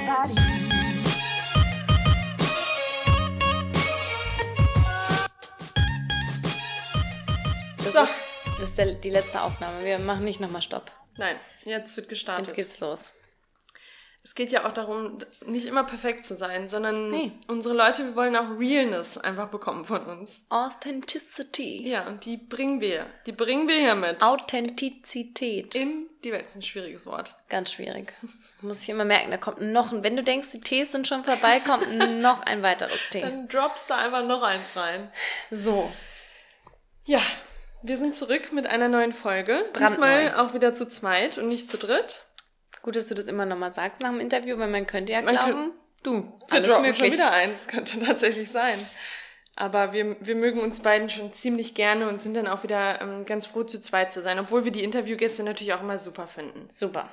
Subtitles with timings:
[0.00, 0.34] you.
[7.84, 8.00] Das So.
[8.02, 8.12] ist,
[8.58, 9.84] das ist der, die letzte Aufnahme.
[9.84, 10.90] Wir machen nicht nochmal Stopp.
[11.18, 12.48] Nein, jetzt wird gestartet.
[12.48, 13.12] Jetzt geht's los.
[14.26, 17.32] Es geht ja auch darum, nicht immer perfekt zu sein, sondern Nee.
[17.46, 20.40] unsere Leute, wir wollen auch Realness einfach bekommen von uns.
[20.48, 21.86] Authenticity.
[21.86, 23.04] Ja, und die bringen wir.
[23.26, 24.22] Die bringen wir hier mit.
[24.22, 25.74] Authentizität.
[25.74, 27.36] In die Welt ist ein schwieriges Wort.
[27.50, 28.14] Ganz schwierig.
[28.62, 31.22] Muss ich immer merken, da kommt noch ein, wenn du denkst, die Tees sind schon
[31.22, 31.86] vorbei, kommt
[32.22, 33.20] noch ein weiteres Tee.
[33.20, 35.10] Dann droppst da einfach noch eins rein.
[35.50, 35.92] So,
[37.04, 37.20] Ja,
[37.82, 39.66] wir sind zurück mit einer neuen Folge.
[39.74, 39.88] Brandneu.
[39.88, 42.24] Diesmal auch wieder zu zweit und nicht zu dritt.
[42.84, 45.34] Gut, dass du das immer nochmal sagst nach dem Interview, weil man könnte ja Man
[45.34, 45.72] glauben,
[46.04, 46.12] du,
[46.48, 46.98] Wir alles droppen möglich.
[46.98, 48.78] schon wieder eins, könnte tatsächlich sein.
[49.56, 53.24] Aber wir, wir mögen uns beiden schon ziemlich gerne und sind dann auch wieder ähm,
[53.24, 56.68] ganz froh, zu zweit zu sein, obwohl wir die Interviewgäste natürlich auch immer super finden.
[56.70, 57.08] Super.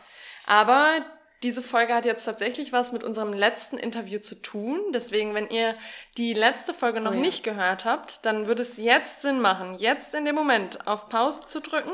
[0.48, 1.06] Aber
[1.44, 4.80] diese Folge hat jetzt tatsächlich was mit unserem letzten Interview zu tun.
[4.94, 5.76] Deswegen, wenn ihr
[6.18, 7.22] die letzte Folge noch Oh ja.
[7.22, 11.46] nicht gehört habt, dann würde es jetzt Sinn machen, jetzt in dem Moment auf Pause
[11.46, 11.94] zu drücken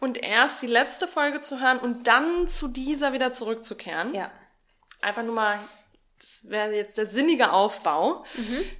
[0.00, 4.14] und erst die letzte Folge zu hören und dann zu dieser wieder zurückzukehren.
[4.14, 4.30] Ja.
[5.00, 5.58] Einfach nur mal,
[6.18, 8.24] das wäre jetzt der sinnige Aufbau.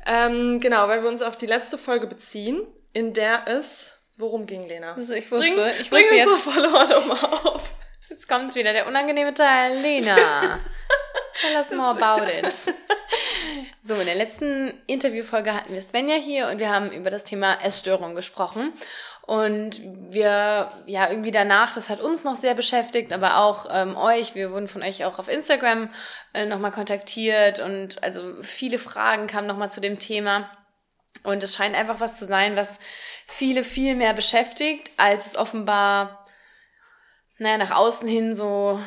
[0.06, 2.60] Ähm, genau, weil wir uns auf die letzte Folge beziehen,
[2.92, 4.94] in der es, worum ging, Lena?
[4.94, 7.72] Also ich wusste, bring ich bring wusste unsere jetzt, Follower doch mal auf.
[8.08, 9.80] jetzt kommt wieder der unangenehme Teil.
[9.80, 10.16] Lena,
[11.41, 12.75] tell us more about it.
[13.80, 17.58] So, in der letzten Interviewfolge hatten wir Svenja hier und wir haben über das Thema
[17.62, 18.75] Essstörung gesprochen.
[19.28, 24.34] Und wir, ja, irgendwie danach, das hat uns noch sehr beschäftigt, aber auch ähm, euch.
[24.34, 25.90] Wir wurden von euch auch auf Instagram
[26.32, 30.50] äh, nochmal kontaktiert und also viele Fragen kamen nochmal zu dem Thema.
[31.24, 32.80] Und es scheint einfach was zu sein, was
[33.26, 36.26] viele viel mehr beschäftigt, als es offenbar,
[37.36, 38.80] naja, nach außen hin so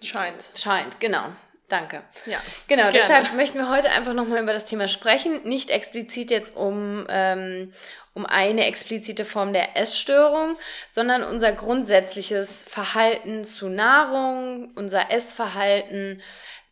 [0.00, 0.42] Scheint.
[0.54, 1.00] scheint.
[1.00, 1.26] Genau.
[1.68, 2.02] Danke.
[2.26, 2.38] Ja.
[2.68, 2.98] Genau, Gerne.
[2.98, 5.42] deshalb möchten wir heute einfach nochmal über das Thema sprechen.
[5.44, 7.72] Nicht explizit jetzt um, ähm,
[8.14, 10.56] um eine explizite Form der Essstörung,
[10.88, 16.22] sondern unser grundsätzliches Verhalten zu Nahrung, unser Essverhalten.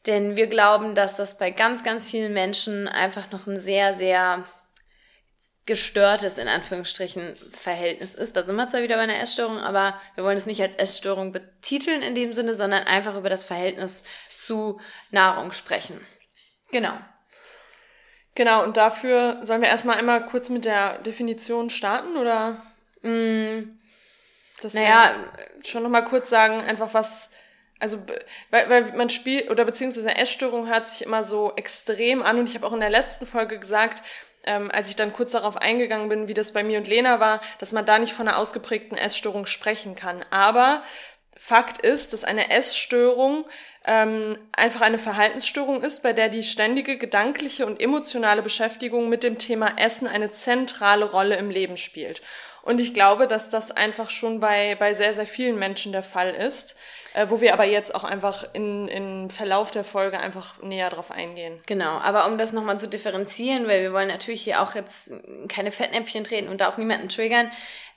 [0.06, 4.44] Denn wir glauben, dass das bei ganz, ganz vielen Menschen einfach noch ein sehr, sehr
[5.66, 8.36] gestörtes, in Anführungsstrichen, Verhältnis ist.
[8.36, 11.32] Da sind wir zwar wieder bei einer Essstörung, aber wir wollen es nicht als Essstörung
[11.32, 14.02] betiteln in dem Sinne, sondern einfach über das Verhältnis
[14.36, 14.80] zu
[15.10, 15.98] Nahrung sprechen.
[16.70, 16.92] Genau.
[18.34, 22.60] Genau, und dafür sollen wir erstmal einmal kurz mit der Definition starten, oder?
[23.02, 23.78] Mm,
[24.60, 25.14] Das naja,
[25.64, 27.30] schon nochmal kurz sagen, einfach was,
[27.78, 28.04] also,
[28.50, 32.56] weil, weil man spielt, oder beziehungsweise Essstörung hört sich immer so extrem an und ich
[32.56, 34.02] habe auch in der letzten Folge gesagt,
[34.46, 37.40] ähm, als ich dann kurz darauf eingegangen bin, wie das bei mir und Lena war,
[37.58, 40.24] dass man da nicht von einer ausgeprägten Essstörung sprechen kann.
[40.30, 40.82] Aber
[41.36, 43.44] Fakt ist, dass eine Essstörung
[43.84, 49.36] ähm, einfach eine Verhaltensstörung ist, bei der die ständige gedankliche und emotionale Beschäftigung mit dem
[49.36, 52.22] Thema Essen eine zentrale Rolle im Leben spielt.
[52.62, 56.30] Und ich glaube, dass das einfach schon bei, bei sehr, sehr vielen Menschen der Fall
[56.30, 56.76] ist,
[57.14, 61.10] äh, wo wir aber jetzt auch einfach in, in Verlauf der Folge einfach näher drauf
[61.10, 61.60] eingehen.
[61.66, 65.12] Genau, aber um das nochmal zu differenzieren, weil wir wollen natürlich hier auch jetzt
[65.48, 67.50] keine Fettnäpfchen treten und da auch niemanden triggern,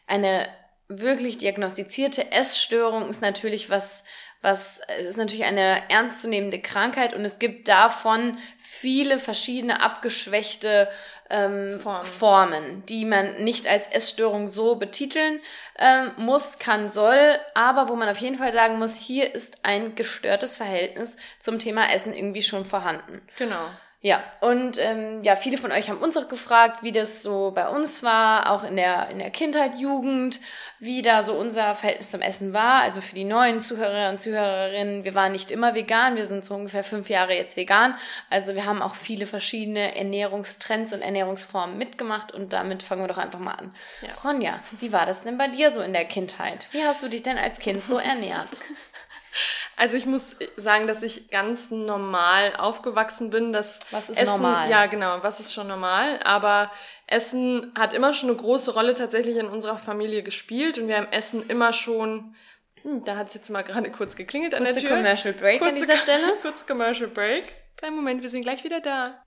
[0.06, 0.48] eine
[0.88, 4.04] wirklich diagnostizierte Essstörung ist natürlich was,
[4.42, 10.88] was, ist natürlich eine ernstzunehmende Krankheit und es gibt davon viele verschiedene abgeschwächte
[11.30, 12.06] ähm, Formen.
[12.06, 15.40] Formen, die man nicht als Essstörung so betiteln
[15.78, 19.96] ähm, muss, kann, soll, aber wo man auf jeden Fall sagen muss, hier ist ein
[19.96, 23.22] gestörtes Verhältnis zum Thema Essen irgendwie schon vorhanden.
[23.38, 23.70] Genau.
[24.00, 27.68] Ja, und ähm, ja, viele von euch haben uns auch gefragt, wie das so bei
[27.68, 30.40] uns war, auch in der, in der Kindheit, Jugend,
[30.78, 32.82] wie da so unser Verhältnis zum Essen war.
[32.82, 36.54] Also für die neuen Zuhörer und Zuhörerinnen, wir waren nicht immer vegan, wir sind so
[36.54, 37.96] ungefähr fünf Jahre jetzt vegan.
[38.30, 43.18] Also wir haben auch viele verschiedene Ernährungstrends und Ernährungsformen mitgemacht und damit fangen wir doch
[43.18, 43.74] einfach mal an.
[44.04, 44.10] Ja.
[44.24, 46.68] Ronja, wie war das denn bei dir so in der Kindheit?
[46.72, 48.50] Wie hast du dich denn als Kind so ernährt?
[49.78, 53.54] Also ich muss sagen, dass ich ganz normal aufgewachsen bin.
[53.54, 54.70] Dass Was ist Essen, normal?
[54.70, 56.20] Ja, genau, was ist schon normal.
[56.26, 56.72] Aber
[57.06, 61.12] Essen hat immer schon eine große Rolle tatsächlich in unserer Familie gespielt und wir haben
[61.12, 62.36] Essen immer schon.
[62.82, 64.98] Hm, da hat es jetzt mal gerade kurz geklingelt an Kurze der Tür.
[64.98, 66.34] Commercial Break an Kurze- dieser Stelle.
[66.42, 67.46] Kurz Commercial Break.
[67.78, 69.24] Kein Moment, wir sind gleich wieder da.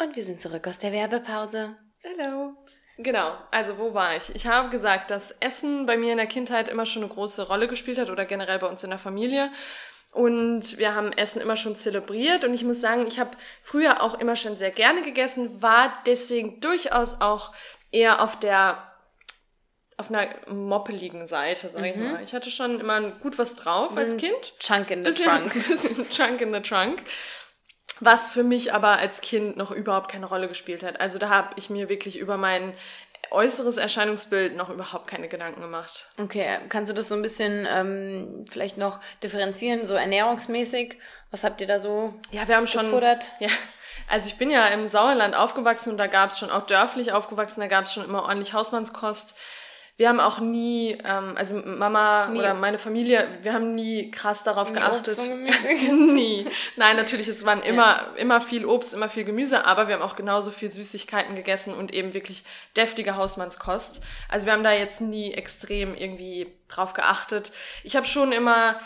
[0.00, 1.76] Und wir sind zurück aus der Werbepause.
[2.02, 2.54] Hello.
[3.00, 4.34] Genau, also wo war ich?
[4.34, 7.68] Ich habe gesagt, dass Essen bei mir in der Kindheit immer schon eine große Rolle
[7.68, 9.52] gespielt hat oder generell bei uns in der Familie.
[10.12, 12.44] Und wir haben Essen immer schon zelebriert.
[12.44, 13.30] Und ich muss sagen, ich habe
[13.62, 17.52] früher auch immer schon sehr gerne gegessen, war deswegen durchaus auch
[17.92, 18.84] eher auf der
[19.98, 22.22] auf einer moppeligen Seite, sag ich mal.
[22.22, 24.56] Ich hatte schon immer gut was drauf als Kind.
[24.60, 25.54] Chunk in the bisschen, trunk.
[25.68, 27.02] bisschen Chunk in the Trunk.
[27.98, 31.00] Was für mich aber als Kind noch überhaupt keine Rolle gespielt hat.
[31.00, 32.74] Also da habe ich mir wirklich über mein
[33.30, 36.06] äußeres Erscheinungsbild noch überhaupt keine Gedanken gemacht.
[36.20, 40.96] Okay, kannst du das so ein bisschen ähm, vielleicht noch differenzieren, so ernährungsmäßig?
[41.30, 42.86] Was habt ihr da so Ja, wir haben schon.
[42.86, 43.26] gefuttert?
[43.40, 43.48] Ja,
[44.08, 47.60] also ich bin ja im Sauerland aufgewachsen und da gab es schon auch dörflich aufgewachsen,
[47.60, 49.36] da gab es schon immer ordentlich Hausmannskost.
[49.98, 52.38] Wir haben auch nie, ähm, also Mama Nie.
[52.38, 55.18] oder meine Familie, wir haben nie krass darauf geachtet.
[55.18, 55.44] Obst und
[55.86, 55.92] Gemüse?
[56.14, 56.46] nie.
[56.76, 60.14] Nein, natürlich, es waren immer, immer viel Obst, immer viel Gemüse, aber wir haben auch
[60.14, 62.44] genauso viel Süßigkeiten gegessen und eben wirklich
[62.76, 64.00] deftige Hausmannskost.
[64.28, 67.50] Also wir haben da jetzt nie extrem irgendwie drauf geachtet.
[67.82, 68.78] Ich habe schon immer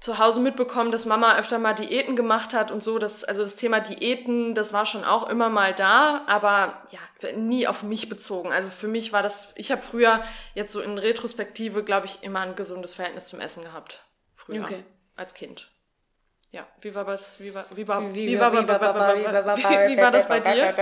[0.00, 2.98] zu Hause mitbekommen, dass Mama öfter mal Diäten gemacht hat und so.
[2.98, 7.66] Das, also das Thema Diäten, das war schon auch immer mal da, aber ja, nie
[7.66, 8.50] auf mich bezogen.
[8.50, 10.22] Also für mich war das, ich habe früher
[10.54, 14.04] jetzt so in Retrospektive, glaube ich, immer ein gesundes Verhältnis zum Essen gehabt.
[14.34, 14.64] Früher.
[14.64, 14.82] Okay.
[15.16, 15.70] Als Kind.
[16.50, 17.38] Ja, wie war das?
[17.38, 20.74] Wie war, wie war, Wie, wie war, wie war, wie war das bei dir?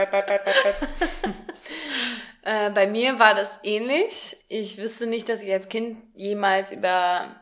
[2.43, 4.37] Äh, bei mir war das ähnlich.
[4.49, 7.37] Ich wüsste nicht, dass ich als Kind jemals über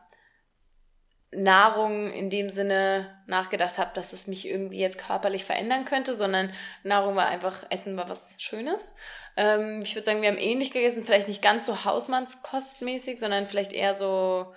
[1.36, 6.52] Nahrung in dem Sinne nachgedacht habe, dass es mich irgendwie jetzt körperlich verändern könnte, sondern
[6.82, 8.94] Nahrung war einfach, Essen war was Schönes.
[9.36, 13.72] Ähm, ich würde sagen, wir haben ähnlich gegessen, vielleicht nicht ganz so hausmannskostmäßig, sondern vielleicht
[13.72, 14.54] eher so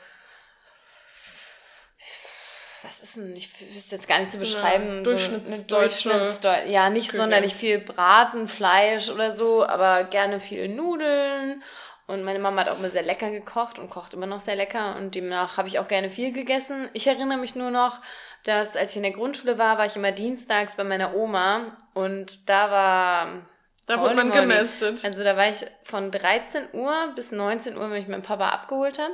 [2.81, 5.03] was ist denn, ich wüsste jetzt gar nicht zu So beschreiben.
[5.03, 7.17] durchschnittsdeutsche Durchschnittsdeu- Ja, nicht Küche.
[7.21, 11.61] sonderlich viel Braten, Fleisch oder so, aber gerne viel Nudeln.
[12.09, 14.95] Und meine Mama hat auch immer sehr lecker gekocht und kocht immer noch sehr lecker
[14.95, 16.89] und demnach habe ich auch gerne viel gegessen.
[16.93, 18.01] Ich erinnere mich nur noch,
[18.45, 22.49] dass als ich in der Grundschule war, war ich immer dienstags bei meiner Oma und
[22.49, 23.45] da war
[23.85, 25.05] Da wurde man gemästet.
[25.05, 28.97] also da war ich von 13 Uhr bis 19 Uhr, wenn ich meinen Papa abgeholt
[28.97, 29.13] habe.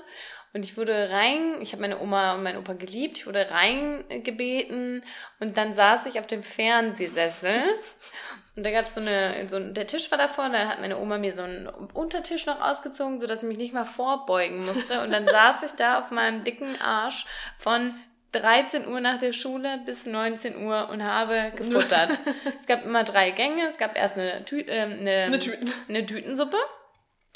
[0.53, 5.03] Und ich wurde rein, ich habe meine Oma und meinen Opa geliebt, ich wurde reingebeten
[5.41, 7.62] und dann saß ich auf dem Fernsehsessel
[8.55, 10.97] und da gab es so eine, so ein, der Tisch war davor, da hat meine
[10.97, 15.11] Oma mir so einen Untertisch noch ausgezogen, sodass ich mich nicht mal vorbeugen musste und
[15.11, 17.25] dann saß ich da auf meinem dicken Arsch
[17.57, 17.95] von
[18.31, 22.17] 13 Uhr nach der Schule bis 19 Uhr und habe gefuttert.
[22.57, 23.65] es gab immer drei Gänge.
[23.67, 26.57] Es gab erst eine, Tü äh, eine, Eine Tüten- eine Tütensuppe,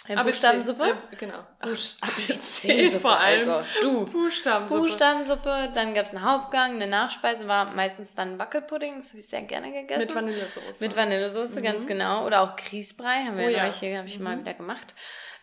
[0.08, 0.24] ABC.
[0.24, 0.88] Buchstabensuppe.
[0.88, 1.40] Ja, genau.
[1.62, 3.50] Buch- ABC vor allem.
[3.50, 4.06] Also, du.
[4.06, 4.82] Buchstabensuppe.
[4.82, 9.42] Buchstabensuppe, dann gab's einen Hauptgang, eine Nachspeise war meistens dann Wackelpudding, das habe ich sehr
[9.44, 10.00] gerne gegessen.
[10.00, 10.62] Mit Vanillesoße.
[10.80, 12.26] Mit Vanillesoße, ganz genau.
[12.26, 13.74] Oder auch Grießbrei, haben wir Oh ja ja.
[13.74, 14.96] hier, habe ich mal wieder gemacht.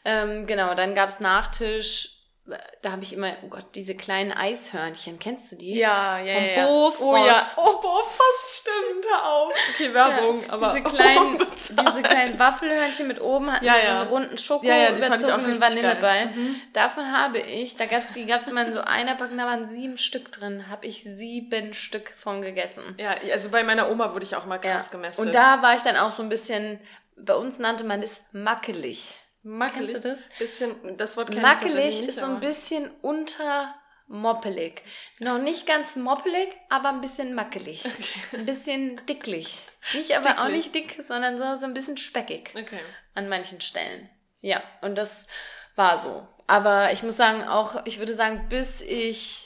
[0.05, 2.16] Ähm, genau, dann gab's Nachtisch,
[2.83, 5.75] da habe ich immer, oh Gott, diese kleinen Eishörnchen, kennst du die?
[5.75, 6.51] Ja, ja, Vom ja.
[6.53, 6.67] ja.
[6.67, 7.03] Bofrost.
[7.03, 7.47] Oh ja.
[7.57, 9.53] Oh, Bofrost, stimmt, hör auf.
[9.75, 10.73] Okay, Werbung, Ja, aber...
[10.75, 11.39] diese kleinen,
[11.69, 14.01] diese kleinen Waffelhörnchen mit oben hatten Ja, so ja.
[14.01, 16.27] einen runden Schoko Ja, ja, überzogenen Vanilleball.
[16.27, 16.61] Mhm.
[16.73, 19.99] Davon habe ich, da gab's die gab's immer in so einer Packung, da waren sieben
[19.99, 22.83] Stück drin, habe ich sieben Stück von gegessen.
[22.99, 24.93] Ja, also bei meiner Oma wurde ich auch mal krass Ja.
[24.93, 25.25] gemästet.
[25.27, 26.81] Und da war ich dann auch so ein bisschen,
[27.17, 29.21] bei uns nannte man es mackelig.
[29.47, 29.93] Mackelig.
[29.93, 30.19] Kennst du das?
[30.39, 33.75] Bisschen, das Wort Mackelig ist so ein bisschen unter
[34.09, 34.83] moppelig.
[35.21, 37.85] Noch nicht ganz moppelig, aber ein bisschen mackelig.
[38.33, 39.59] Ein bisschen dicklich.
[39.95, 40.73] Nicht aber auch Dicklich.
[40.73, 42.81] nicht dick, sondern so, so ein bisschen speckig Okay.
[43.15, 44.11] an manchen Stellen.
[44.41, 45.26] Ja, und das
[45.76, 46.26] war so.
[46.49, 49.43] Aber ich muss sagen, auch, ich würde sagen, bis ich.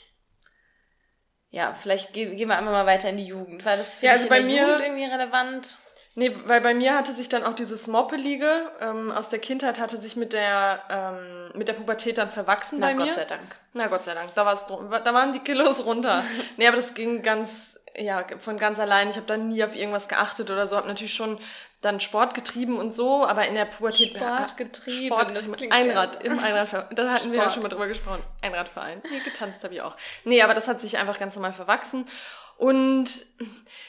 [1.49, 3.65] Ja, vielleicht ge gehen wir einfach mal weiter in die Jugend.
[3.65, 5.77] War das für Ja, also bei mir- irgendwie relevant?
[6.13, 9.99] Nee, weil bei mir hatte sich dann auch dieses Moppelige ähm, aus der Kindheit hatte
[9.99, 13.05] sich mit der ähm, mit der Pubertät dann verwachsen Na, bei mir.
[13.05, 13.55] Gott sei Dank.
[13.73, 16.23] Na Gott sei Dank, da war's da waren die Kilos runter.
[16.57, 19.09] nee, aber das ging ganz ja von ganz allein.
[19.09, 20.75] Ich habe da nie auf irgendwas geachtet oder so.
[20.75, 21.39] Habe natürlich schon
[21.81, 25.71] dann Sport getrieben und so, aber in der Pubertät Sport getrieben, Sport getrieben.
[25.71, 26.95] Einrad im Einradverein.
[26.95, 27.53] Da hatten wir ja Sport.
[27.53, 28.21] schon mal drüber gesprochen.
[28.41, 29.01] Einradverein.
[29.09, 29.95] Nee, getanzt habe ich auch.
[30.23, 32.05] Nee, aber das hat sich einfach ganz normal verwachsen.
[32.61, 33.25] Und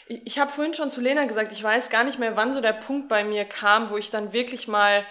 [0.06, 2.72] ich, habe vorhin schon zu Lena gesagt, ich weiß gar nicht mehr, wann so der
[2.72, 5.04] Punkt bei mir kam, wo ich dann wirklich mal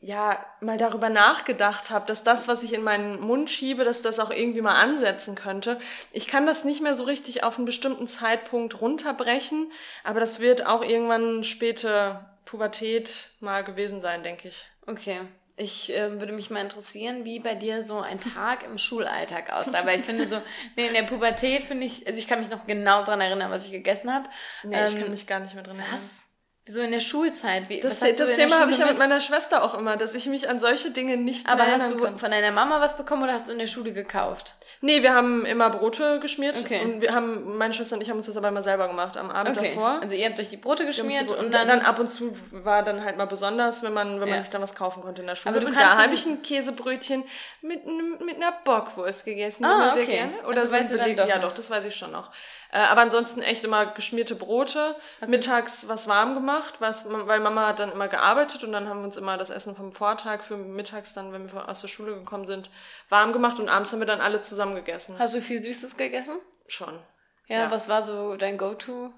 [0.00, 4.20] ja, mal darüber nachgedacht habe, dass das, was ich in meinen Mund schiebe, dass das
[4.20, 5.80] auch irgendwie mal ansetzen könnte.
[6.12, 9.72] Ich kann das nicht mehr so richtig auf einen bestimmten Zeitpunkt runterbrechen,
[10.04, 14.66] aber das wird auch irgendwann späte Pubertät mal gewesen sein, denke ich.
[14.86, 15.22] Okay.
[15.56, 19.86] Ich ähm, würde mich mal interessieren, wie bei dir so ein Tag im Schulalltag aussah.
[19.86, 20.42] Weil ich finde so,
[20.76, 23.66] nee, in der Pubertät finde ich, also ich kann mich noch genau dran erinnern, was
[23.66, 24.28] ich gegessen habe.
[24.62, 25.94] Nee, ich Ähm, kann mich gar nicht mehr drin erinnern.
[25.94, 26.23] Was?
[26.66, 27.68] So in der Schulzeit.
[27.68, 30.48] Wie, Das, das Thema habe ich ja mit meiner Schwester auch immer, dass ich mich
[30.48, 32.18] an solche Dinge nicht Aber hast du kann.
[32.18, 34.54] von deiner Mama was bekommen oder hast du in der Schule gekauft?
[34.80, 36.80] Nee, wir haben immer Brote geschmiert Okay.
[36.82, 39.30] und wir haben, meine Schwester und ich haben uns das aber immer selber gemacht am
[39.30, 39.98] Abend davor.
[40.00, 43.04] Also ihr habt euch die Brote geschmiert sie- und dann, ab und zu war dann
[43.04, 44.34] halt mal besonders, wenn man, wenn Ja.
[44.36, 45.54] man sich dann was kaufen konnte in der Schule.
[45.54, 47.24] Aber du und kannst da habe ich ein Käsebrötchen
[47.60, 47.82] mit,
[48.24, 50.12] mit einer Bockwurst gegessen, Ah, immer sehr okay.
[50.12, 50.32] gerne.
[50.48, 51.44] Oder Also so weißt du dann Beleg- doch Ja, noch.
[51.48, 52.30] doch, das weiß ich schon noch.
[52.74, 57.68] Äh, aber ansonsten echt immer geschmierte Brote, Hast mittags was warm gemacht, was, weil Mama
[57.68, 60.56] hat dann immer gearbeitet und dann haben wir uns immer das Essen vom Vortag für
[60.56, 62.70] mittags dann, wenn wir aus der Schule gekommen sind,
[63.08, 65.14] warm gemacht und abends haben wir dann alle zusammen gegessen.
[65.20, 66.40] hast du viel Süßes gegessen?
[66.66, 66.98] Schon.
[67.46, 67.70] Ja, Ja.
[67.70, 69.12] was war so dein Go-To?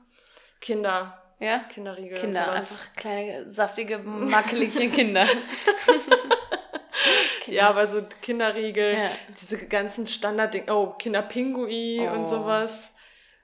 [0.61, 1.61] Kinder, Ja?
[1.61, 5.27] Kinderriegel Kinder, einfach kleine, saftige, makelige Kinder.
[7.47, 9.11] Ja, aber so Kinderriegel, Ja.
[9.41, 12.03] diese ganzen Standarddinge, oh, Kinderpingui Oh.
[12.03, 12.91] Kinder und sowas.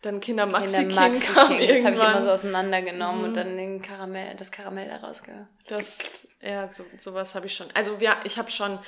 [0.02, 2.16] Dann Kinder Maxi Maxi King kam King, das habe ich immer irgendwann.
[2.16, 2.22] Mhm.
[2.22, 5.46] so auseinandergenommen und dann den Karamell, das Karamell da rausge...
[5.68, 7.68] das, ja, so, sowas habe ich schon.
[7.74, 8.78] Also ja, ich habe schon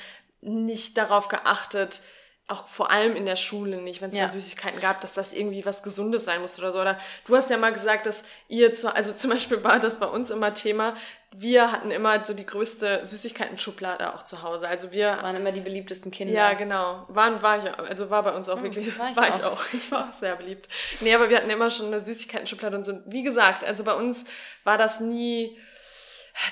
[0.41, 2.03] nicht darauf geachtet,
[2.47, 4.27] auch vor allem in der Schule nicht, wenn es Ja.
[4.27, 6.81] da Süßigkeiten gab, dass das irgendwie was Gesundes sein musste oder so.
[6.81, 10.07] Oder du hast ja mal gesagt, dass ihr zu, also zum Beispiel war das bei
[10.07, 10.95] uns immer Thema,
[11.37, 14.69] wir hatten immer so die größte Süßigkeiten-Schublade auch zu Hause.
[14.69, 16.33] Also wir Das waren immer die beliebtesten Kinder.
[16.33, 17.05] Ja, genau.
[17.09, 19.43] Waren, war ich, auch- also war bei uns auch wirklich, Hm, war ich war ich
[19.45, 19.53] auch.
[19.53, 19.65] auch.
[19.73, 20.69] Ich war auch sehr beliebt.
[21.01, 23.01] Nee, aber wir hatten immer schon eine Süßigkeiten-Schublade und so.
[23.07, 24.25] Wie gesagt, also bei uns
[24.63, 25.59] war das nie,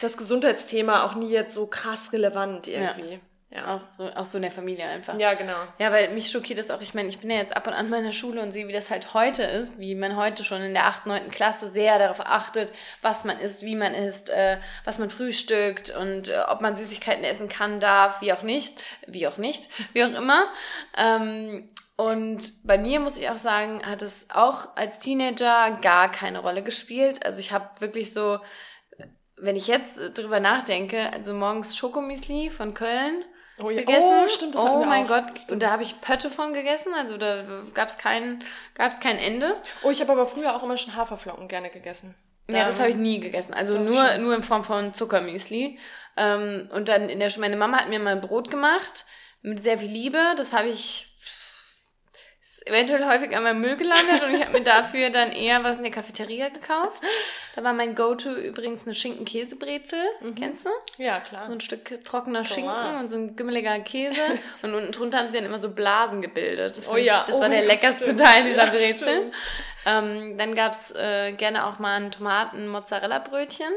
[0.00, 3.12] das Gesundheitsthema auch nie jetzt so krass relevant irgendwie.
[3.14, 3.18] Ja,
[3.66, 5.18] Auch, so, auch so in der Familie einfach.
[5.18, 5.34] ja.
[5.34, 5.56] genau.
[5.78, 6.80] Ja, weil mich schockiert das auch.
[6.80, 8.90] Ich meine, ich bin ja jetzt ab und an meiner Schule und sehe, wie das
[8.90, 11.30] halt heute ist, wie man heute schon in der 8., 9.
[11.30, 16.28] Klasse sehr darauf achtet, was man isst, wie man isst, äh, was man frühstückt und
[16.28, 20.14] äh, ob man Süßigkeiten essen kann, darf, wie auch nicht, wie auch nicht, wie auch
[20.14, 20.46] immer.
[20.96, 26.38] Ähm, und bei mir muss ich auch sagen, hat es auch als Teenager gar keine
[26.38, 27.24] Rolle gespielt.
[27.24, 28.38] Also ich habe wirklich so,
[29.36, 33.24] wenn ich jetzt drüber nachdenke, also morgens Schokomüsli von Köln
[33.58, 33.80] Oh, ja.
[33.80, 34.08] gegessen.
[34.24, 35.08] Oh, stimmt, das oh mein auch.
[35.08, 35.50] Gott.
[35.50, 36.94] Und da habe ich Pötte von gegessen.
[36.94, 37.44] Also da
[37.74, 38.42] gab es kein,
[38.74, 39.56] gab's kein Ende.
[39.82, 42.14] Oh, ich habe aber früher auch immer schon Haferflocken gerne gegessen.
[42.48, 43.54] Ja, das habe ich nie gegessen.
[43.54, 44.22] Also nur, schon.
[44.22, 45.78] nur in Form von Zuckermüsli.
[46.16, 49.06] Ähm, und dann in der Schule, meine Mama hat mir mal Brot gemacht
[49.42, 50.18] mit sehr viel Liebe.
[50.36, 51.11] Das habe ich
[52.42, 55.76] ist eventuell häufig an meinem Müll gelandet und ich habe mir dafür dann eher was
[55.76, 57.00] in der Cafeteria gekauft.
[57.54, 60.00] Da war mein Go-To übrigens eine Schinken-Käsebrezel.
[60.20, 60.34] Mhm.
[60.34, 60.70] Kennst du?
[60.98, 61.46] Ja, klar.
[61.46, 64.20] So ein Stück trockener Schinken und so ein gümmeliger Käse.
[64.62, 66.76] und unten drunter haben sie dann immer so Blasen gebildet.
[66.76, 67.20] Das, Oh ja.
[67.20, 68.20] ich, das Oh war der Gott, leckerste stimmt.
[68.20, 69.32] Teil dieser Ja, Brezel.
[69.86, 73.72] Ähm, dann gab's äh, gerne auch mal ein Tomaten-Mozzarella-Brötchen.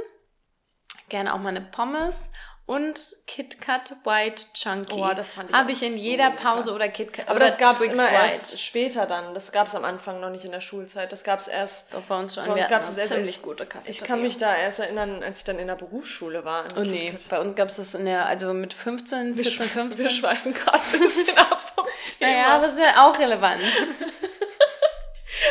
[1.09, 2.19] Gerne auch mal eine Pommes.
[2.67, 4.95] Und Kit Kat White Chunky.
[4.95, 6.41] Oh, das fand ich Habe ich in so jeder lecker.
[6.41, 8.33] Pause oder Kit Kat Aber oder das gab es immer White.
[8.33, 9.35] erst später dann.
[9.35, 11.11] Das gab es am Anfang noch nicht in der Schulzeit.
[11.11, 12.45] Das gab es erst Doch bei uns schon.
[12.47, 13.91] Bei uns das erst- ziemlich gute Kaffee.
[13.91, 16.63] Ich kann mich da erst erinnern, als ich dann in der Berufsschule war.
[16.75, 19.81] Oh nee, bei uns gab es das in der, also mit 15, Wir 14, schweifen,
[19.91, 20.03] 15.
[20.03, 21.85] wir schweifen gerade ein bisschen ab vom
[22.19, 22.31] Thema.
[22.31, 23.61] Naja, aber es ist ja auch relevant.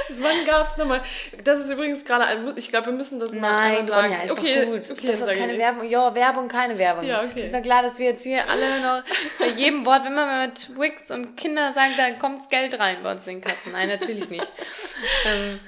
[0.21, 1.03] Wann gab es nochmal?
[1.43, 4.13] Das ist übrigens gerade ein, ich glaube, wir müssen das mal Nein, einmal sagen.
[4.13, 4.91] Ronja, ist okay, doch gut.
[4.91, 5.59] Okay, das ist keine nicht.
[5.59, 5.89] Werbung.
[5.89, 7.05] Ja, Werbung, keine Werbung.
[7.05, 7.47] Ja, okay.
[7.47, 9.03] Ist ja klar, dass wir jetzt hier alle noch
[9.39, 12.99] bei jedem Wort, wenn man mal mit Twix und Kinder sagt, da kommt's Geld rein
[13.03, 13.73] bei uns in den Kassen.
[13.73, 14.47] Nein, natürlich nicht.
[15.27, 15.61] ähm,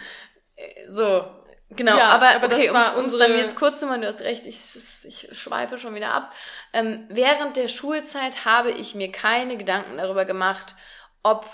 [0.57, 1.25] äh, so.
[1.71, 4.01] Genau, Ja, aber, aber das okay, war um es unsere- dann jetzt kurz zu machen,
[4.03, 4.57] du hast recht, ich,
[5.05, 6.33] ich schweife schon wieder ab.
[6.73, 10.77] Ähm, während der Schulzeit habe ich mir keine Gedanken darüber gemacht,
[11.25, 11.45] ob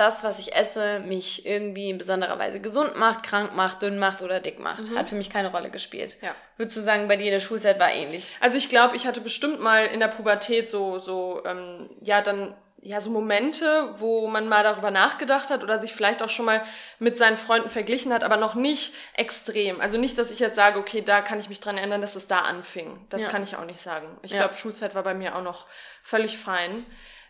[0.00, 4.22] das, was ich esse, mich irgendwie in besonderer Weise gesund macht, krank macht, dünn macht
[4.22, 4.82] oder dick macht.
[4.96, 6.16] Hat für mich keine Rolle gespielt.
[6.22, 6.34] Ja.
[6.56, 8.36] Würdest du sagen, bei dir in der Schulzeit war ähnlich?
[8.40, 12.54] Also ich glaube, ich hatte bestimmt mal in der Pubertät so, so, ähm, ja, dann,
[12.82, 16.62] ja, so Momente, wo man mal darüber nachgedacht hat oder sich vielleicht auch schon mal
[16.98, 19.82] mit seinen Freunden verglichen hat, aber noch nicht extrem.
[19.82, 22.26] Also nicht, dass ich jetzt sage, okay, da kann ich mich dran erinnern, dass es
[22.26, 23.06] da anfing.
[23.10, 23.28] Das Ja.
[23.28, 24.06] kann ich auch nicht sagen.
[24.22, 24.38] Ich Ja.
[24.38, 25.66] glaube, Schulzeit war bei mir auch noch
[26.02, 26.86] völlig fein.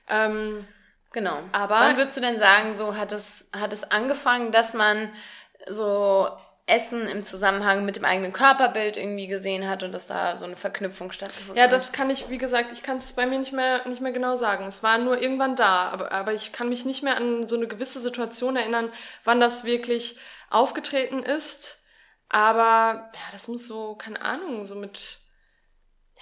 [0.08, 0.68] Ähm,
[1.12, 1.38] Genau.
[1.52, 5.12] Aber- Wann würdest du denn sagen, so hat es, hat es angefangen, dass man
[5.66, 6.28] so
[6.66, 10.54] Essen im Zusammenhang mit dem eigenen Körperbild irgendwie gesehen hat und dass da so eine
[10.54, 11.72] Verknüpfung stattgefunden Ja, hat?
[11.72, 14.36] das kann ich, wie gesagt, ich kann es bei mir nicht mehr, nicht mehr genau
[14.36, 14.64] sagen.
[14.66, 17.66] Es war nur irgendwann da, aber, aber ich kann mich nicht mehr an so eine
[17.66, 18.92] gewisse Situation erinnern,
[19.24, 20.16] wann das wirklich
[20.48, 21.82] aufgetreten ist.
[22.28, 25.16] Aber ja, das muss so, keine Ahnung, so mit.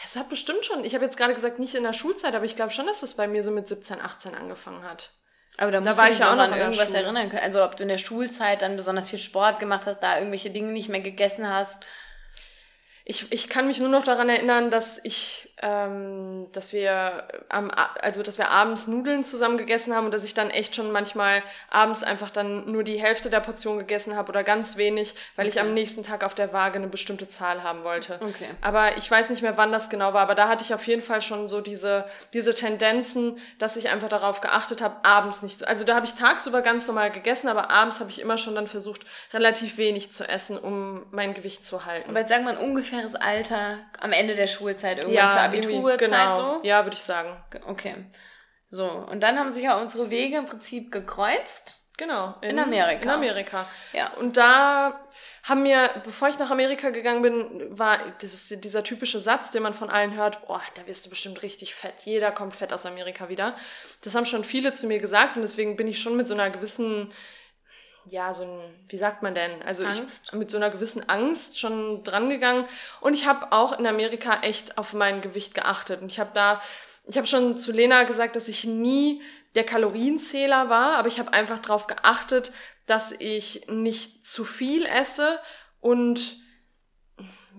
[0.04, 2.56] Es hat bestimmt schon, ich habe jetzt gerade gesagt, nicht in der Schulzeit, aber ich
[2.56, 5.12] glaube schon, dass das bei mir so mit 17, 18 angefangen hat.
[5.56, 7.02] Aber da, Da musst war du ich dich ja auch noch an irgendwas Schule.
[7.02, 7.42] erinnern können.
[7.42, 10.72] Also ob du in der Schulzeit dann besonders viel Sport gemacht hast, da irgendwelche Dinge
[10.72, 11.82] nicht mehr gegessen hast.
[13.04, 18.22] ich, ich kann mich nur noch daran erinnern, dass ich, ähm, dass wir am, also
[18.22, 22.02] dass wir abends Nudeln zusammen gegessen haben und dass ich dann echt schon manchmal abends
[22.02, 25.56] einfach dann nur die Hälfte der Portion gegessen habe oder ganz wenig, weil okay.
[25.56, 28.18] ich am nächsten Tag auf der Waage eine bestimmte Zahl haben wollte.
[28.20, 28.48] Okay.
[28.60, 31.02] Aber ich weiß nicht mehr, wann das genau war, aber da hatte ich auf jeden
[31.02, 35.84] Fall schon so diese, diese Tendenzen, dass ich einfach darauf geachtet habe, abends nicht, also
[35.84, 39.06] da habe ich tagsüber ganz normal gegessen, aber abends habe ich immer schon dann versucht,
[39.32, 42.10] relativ wenig zu essen, um mein Gewicht zu halten.
[42.10, 46.08] Aber jetzt sagen wir ungefähr ungefähres Alter am Ende der Schulzeit, irgendwann ja, zur Abiturzeit
[46.08, 46.36] genau.
[46.36, 46.60] so?
[46.62, 47.36] Ja, würde ich sagen.
[47.66, 47.94] Okay.
[48.70, 51.84] So, und dann haben sich ja unsere Wege im Prinzip gekreuzt.
[51.96, 52.34] Genau.
[52.42, 53.02] In, in Amerika.
[53.02, 53.66] In Amerika.
[53.92, 54.12] Ja.
[54.14, 55.00] Und da
[55.42, 59.62] haben mir, bevor ich nach Amerika gegangen bin, war das ist dieser typische Satz, den
[59.62, 62.02] man von allen hört, boah, da wirst du bestimmt richtig fett.
[62.04, 63.56] Jeder kommt fett aus Amerika wieder.
[64.02, 66.50] Das haben schon viele zu mir gesagt und deswegen bin ich schon mit so einer
[66.50, 67.12] gewissen
[68.10, 69.62] ja, so ein, wie sagt man denn?
[69.62, 70.24] Also Angst.
[70.26, 72.66] ich mit so einer gewissen Angst schon dran gegangen.
[73.00, 76.00] Und ich habe auch in Amerika echt auf mein Gewicht geachtet.
[76.00, 76.60] Und ich habe da,
[77.06, 79.22] ich habe schon zu Lena gesagt, dass ich nie
[79.54, 82.52] der Kalorienzähler war, aber ich habe einfach darauf geachtet,
[82.86, 85.38] dass ich nicht zu viel esse
[85.80, 86.38] und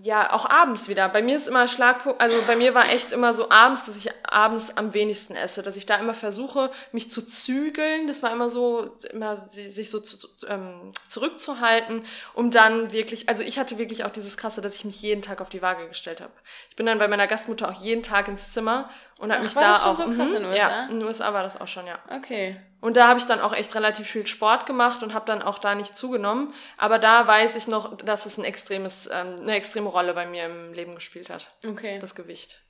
[0.02, 1.08] ja, auch abends wieder.
[1.08, 4.10] Bei mir ist immer Schlagpunkt, also bei mir war echt immer so abends, dass ich
[4.24, 8.06] abends am wenigsten esse, dass ich da immer versuche, mich zu zügeln.
[8.06, 10.16] Das war immer so, immer sich so zu,
[10.46, 12.04] ähm, zurückzuhalten,
[12.34, 15.40] um dann wirklich, also ich hatte wirklich auch dieses Krasse, dass ich mich jeden Tag
[15.40, 16.32] auf die Waage gestellt habe.
[16.70, 18.88] Ich bin dann bei meiner Gastmutter auch jeden Tag ins Zimmer
[19.20, 19.98] und habe mich war da das schon auch.
[19.98, 20.56] So krass in den USA?
[20.56, 21.98] Ja, in den USA war das auch schon, ja.
[22.08, 22.58] Okay.
[22.80, 25.58] Und da habe ich dann auch echt relativ viel Sport gemacht und habe dann auch
[25.58, 26.54] da nicht zugenommen.
[26.78, 30.46] Aber da weiß ich noch, dass es ein extremes, ähm, eine extreme Rolle bei mir
[30.46, 31.48] im Leben gespielt hat.
[31.66, 31.98] Okay.
[32.00, 32.62] Das Gewicht.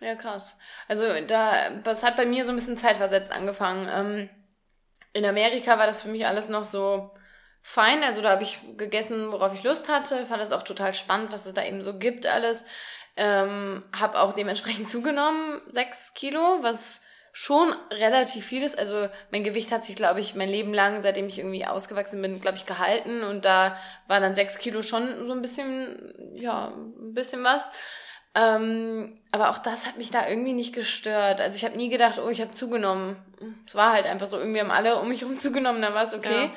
[0.00, 0.58] Ja, krass.
[0.88, 3.88] Also da, das hat bei mir so ein bisschen zeitversetzt angefangen.
[3.92, 4.30] Ähm,
[5.12, 7.10] in Amerika war das für mich alles noch so
[7.60, 8.02] fein.
[8.02, 10.24] Also da habe ich gegessen, worauf ich Lust hatte.
[10.24, 12.64] Fand das auch total spannend, was es da eben so gibt alles.
[13.20, 18.78] Ähm, habe auch dementsprechend zugenommen, sechs Kilo, was schon relativ viel ist.
[18.78, 22.40] Also mein Gewicht hat sich, glaube ich, mein Leben lang, seitdem ich irgendwie ausgewachsen bin,
[22.40, 23.22] glaube ich, gehalten.
[23.22, 27.70] Und da war dann sechs Kilo schon so ein bisschen, ja, ein bisschen was.
[28.34, 31.40] Ähm, aber auch das hat mich da irgendwie nicht gestört.
[31.40, 33.16] Also ich habe nie gedacht, oh, ich habe zugenommen.
[33.66, 36.14] Es war halt einfach so, irgendwie haben alle um mich herum zugenommen, dann war es
[36.14, 36.46] okay.
[36.46, 36.50] Ja.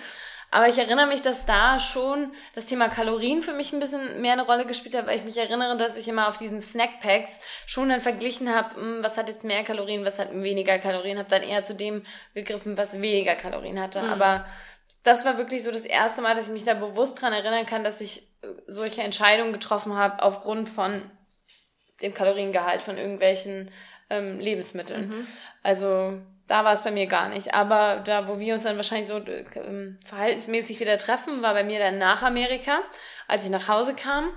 [0.53, 4.33] Aber ich erinnere mich, dass da schon das Thema Kalorien für mich ein bisschen mehr
[4.33, 7.87] eine Rolle gespielt hat, weil ich mich erinnere, dass ich immer auf diesen Snackpacks schon
[7.87, 11.41] dann verglichen habe, hm, was hat jetzt mehr Kalorien, was hat weniger Kalorien, habe dann
[11.41, 14.01] eher zu dem gegriffen, was weniger Kalorien hatte.
[14.01, 14.09] Mhm.
[14.09, 14.45] Aber
[15.03, 17.85] das war wirklich so das erste Mal, dass ich mich da bewusst dran erinnern kann,
[17.85, 21.09] dass ich äh, solche Entscheidungen getroffen habe aufgrund von
[22.01, 23.71] dem Kaloriengehalt von irgendwelchen
[24.09, 25.07] ähm, Lebensmitteln.
[25.07, 25.27] Mhm.
[25.63, 26.19] Also
[26.51, 27.53] da war es bei mir gar nicht.
[27.53, 29.45] Aber da, wo wir uns dann wahrscheinlich so äh,
[30.05, 32.79] verhaltensmäßig wieder treffen, war bei mir dann nach Amerika,
[33.25, 34.27] als ich nach Hause kam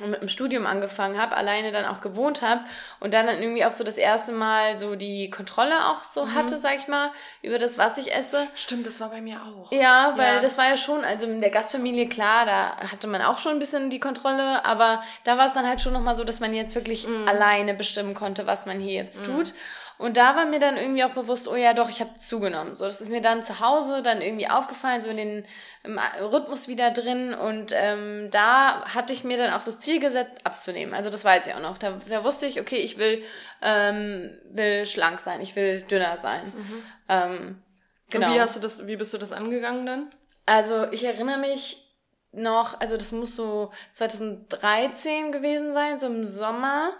[0.00, 2.60] und mit dem Studium angefangen habe, alleine dann auch gewohnt habe
[3.00, 6.34] und dann, dann irgendwie auch so das erste Mal so die Kontrolle auch so mhm.
[6.34, 7.10] hatte, sag ich mal,
[7.42, 8.46] über das, was ich esse.
[8.54, 9.72] Stimmt, das war bei mir auch.
[9.72, 10.40] Ja, weil ja.
[10.40, 13.58] das war ja schon, also in der Gastfamilie, klar, da hatte man auch schon ein
[13.58, 16.76] bisschen die Kontrolle, aber da war es dann halt schon nochmal so, dass man jetzt
[16.76, 17.26] wirklich mhm.
[17.26, 19.36] alleine bestimmen konnte, was man hier jetzt mhm.
[19.36, 19.54] tut.
[20.02, 22.74] Und da war mir dann irgendwie auch bewusst, oh ja, doch, ich habe zugenommen.
[22.74, 25.46] So, das ist mir dann zu Hause dann irgendwie aufgefallen, so in den
[25.84, 27.32] im Rhythmus wieder drin.
[27.34, 30.92] Und ähm, da hatte ich mir dann auch das Ziel gesetzt, abzunehmen.
[30.92, 31.78] Also das weiß ich auch noch.
[31.78, 33.22] Da, da wusste ich, okay, ich will,
[33.62, 36.52] ähm, will schlank sein, ich will dünner sein.
[36.56, 36.82] Mhm.
[37.08, 37.62] Ähm,
[38.10, 38.26] genau.
[38.26, 40.10] Und wie hast du das, wie bist du das angegangen dann?
[40.46, 41.88] Also ich erinnere mich
[42.32, 46.92] noch, also das muss so 2013 gewesen sein, so im Sommer.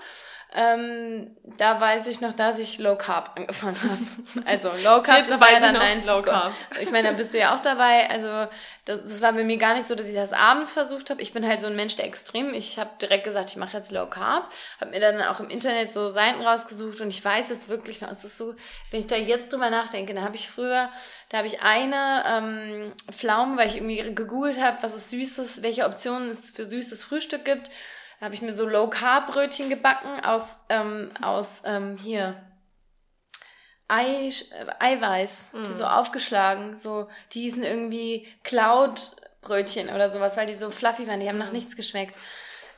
[0.55, 4.47] Ähm, da weiß ich noch, dass ich Low Carb angefangen habe.
[4.47, 6.53] Also Low Carb, das war ja dann ein Low Carb.
[6.81, 8.11] Ich meine, da bist du ja auch dabei.
[8.11, 8.51] Also
[8.85, 11.23] das, das war bei mir gar nicht so, dass ich das abends versucht habe.
[11.23, 12.53] Ich bin halt so ein Mensch der extrem.
[12.53, 14.51] Ich habe direkt gesagt, ich mache jetzt Low Carb.
[14.79, 18.11] Habe mir dann auch im Internet so Seiten rausgesucht und ich weiß es wirklich noch.
[18.11, 18.55] Es ist so,
[18.91, 20.91] wenn ich da jetzt drüber nachdenke, da habe ich früher,
[21.31, 25.87] da habe ich eine ähm, Pflaume, weil ich irgendwie gegoogelt habe, was es süßes, welche
[25.87, 27.71] Optionen es für süßes Frühstück gibt
[28.23, 32.41] da habe ich mir so Low Carb Brötchen gebacken aus ähm, aus ähm, hier
[33.89, 35.65] Ei, äh, Eiweiß, mm.
[35.65, 41.09] die so aufgeschlagen, so die hießen irgendwie Cloud Brötchen oder sowas, weil die so fluffy
[41.09, 42.15] waren, die haben nach nichts geschmeckt.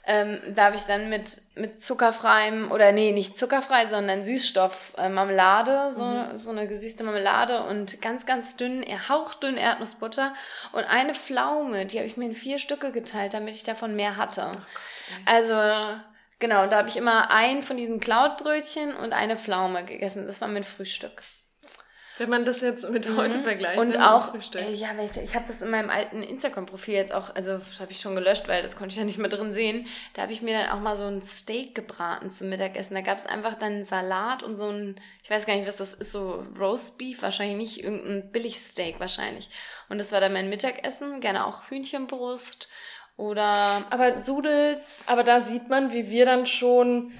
[0.06, 5.08] Ähm, da habe ich dann mit, mit zuckerfreiem, oder nee, nicht zuckerfrei, sondern Süßstoff äh,
[5.08, 6.36] Marmelade, so, mhm.
[6.36, 10.34] so eine gesüßte Marmelade und ganz, ganz dünn, hauchdünn Erdnussbutter
[10.72, 14.16] und eine Pflaume, die habe ich mir in vier Stücke geteilt, damit ich davon mehr
[14.16, 14.52] hatte.
[14.54, 15.54] Oh also,
[16.38, 20.26] genau, da habe ich immer ein von diesen Cloud-Brötchen und eine Pflaume gegessen.
[20.26, 21.22] Das war mein Frühstück.
[22.18, 23.16] Wenn man das jetzt mit Mhm.
[23.16, 23.78] heute vergleicht.
[23.80, 27.12] Und ne, auch, äh, ja, weil ich, ich habe das in meinem alten Instagram-Profil jetzt
[27.12, 29.52] auch, also das habe ich schon gelöscht, weil das konnte ich ja nicht mehr drin
[29.52, 29.86] sehen.
[30.14, 32.94] Da habe ich mir dann auch mal so ein Steak gebraten zum Mittagessen.
[32.94, 35.92] Da gab es einfach dann Salat und so ein, ich weiß gar nicht, was das
[35.94, 39.48] ist, so Roast Beef, wahrscheinlich nicht, irgendein Billigsteak wahrscheinlich.
[39.88, 42.68] Und das war dann mein Mittagessen, gerne auch Hühnchenbrust
[43.16, 45.02] oder Aber- Sudels.
[45.06, 47.12] Aber da sieht man, wie wir dann schon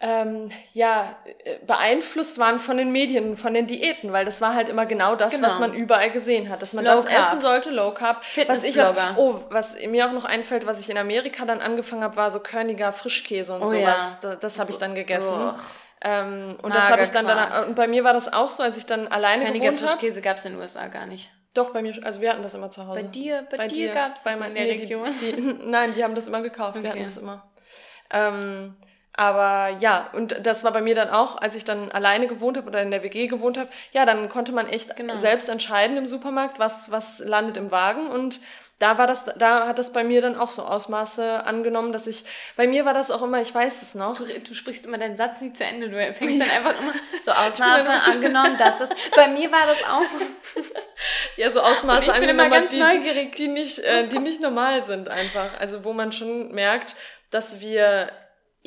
[0.00, 4.68] ähm, ja, äh, beeinflusst waren von den Medien, von den Diäten, weil das war halt
[4.68, 5.48] immer genau das, Genau.
[5.48, 7.20] was man überall gesehen hat, dass man Low das Carb.
[7.26, 8.22] essen sollte, Low Carb.
[8.46, 12.04] Was ich auch, oh, was mir auch noch einfällt, was ich in Amerika dann angefangen
[12.04, 14.18] habe, war so körniger Frischkäse und Oh sowas.
[14.22, 14.30] ja.
[14.30, 15.32] Da- Das habe ich dann gegessen.
[15.32, 15.54] Uch.
[16.00, 18.78] Ähm, und das habe ich dann danach, und bei mir war das auch so, als
[18.78, 19.90] ich dann alleine Keiniger gewohnt habe.
[19.90, 21.32] Frischkäse gab es in den USA gar nicht.
[21.54, 23.00] Doch, bei mir, also wir hatten das immer zu Hause.
[23.00, 25.08] Bei dir, bei, dir gab es bei in der nee, Region.
[25.20, 26.80] Die, die, nein, die haben das immer gekauft.
[26.80, 27.04] Wir hatten Okay.
[27.06, 27.50] das immer.
[28.12, 28.76] Ähm,
[29.18, 32.68] aber ja, und das war bei mir dann auch, als ich dann alleine gewohnt habe
[32.68, 35.16] oder in der WG gewohnt habe, ja, dann konnte man echt Genau.
[35.18, 38.40] selbst entscheiden im Supermarkt, was, was landet im Wagen und
[38.78, 42.24] da war das, da hat das bei mir dann auch so Ausmaße angenommen, dass ich,
[42.56, 45.16] bei mir war das auch immer, ich weiß es noch, Du, du sprichst immer deinen
[45.16, 45.88] Satz nicht zu Ende.
[45.88, 48.90] Du fängst dann einfach immer so dann schon- angenommen, dass das.
[49.16, 50.62] Bei mir war das auch.
[51.36, 53.34] ja, so Ausmaße ich bin immer angenommen, ganz die, neugierig.
[53.34, 55.58] die nicht, äh, die nicht normal sind einfach.
[55.58, 56.94] Also wo man schon merkt,
[57.32, 58.12] dass wir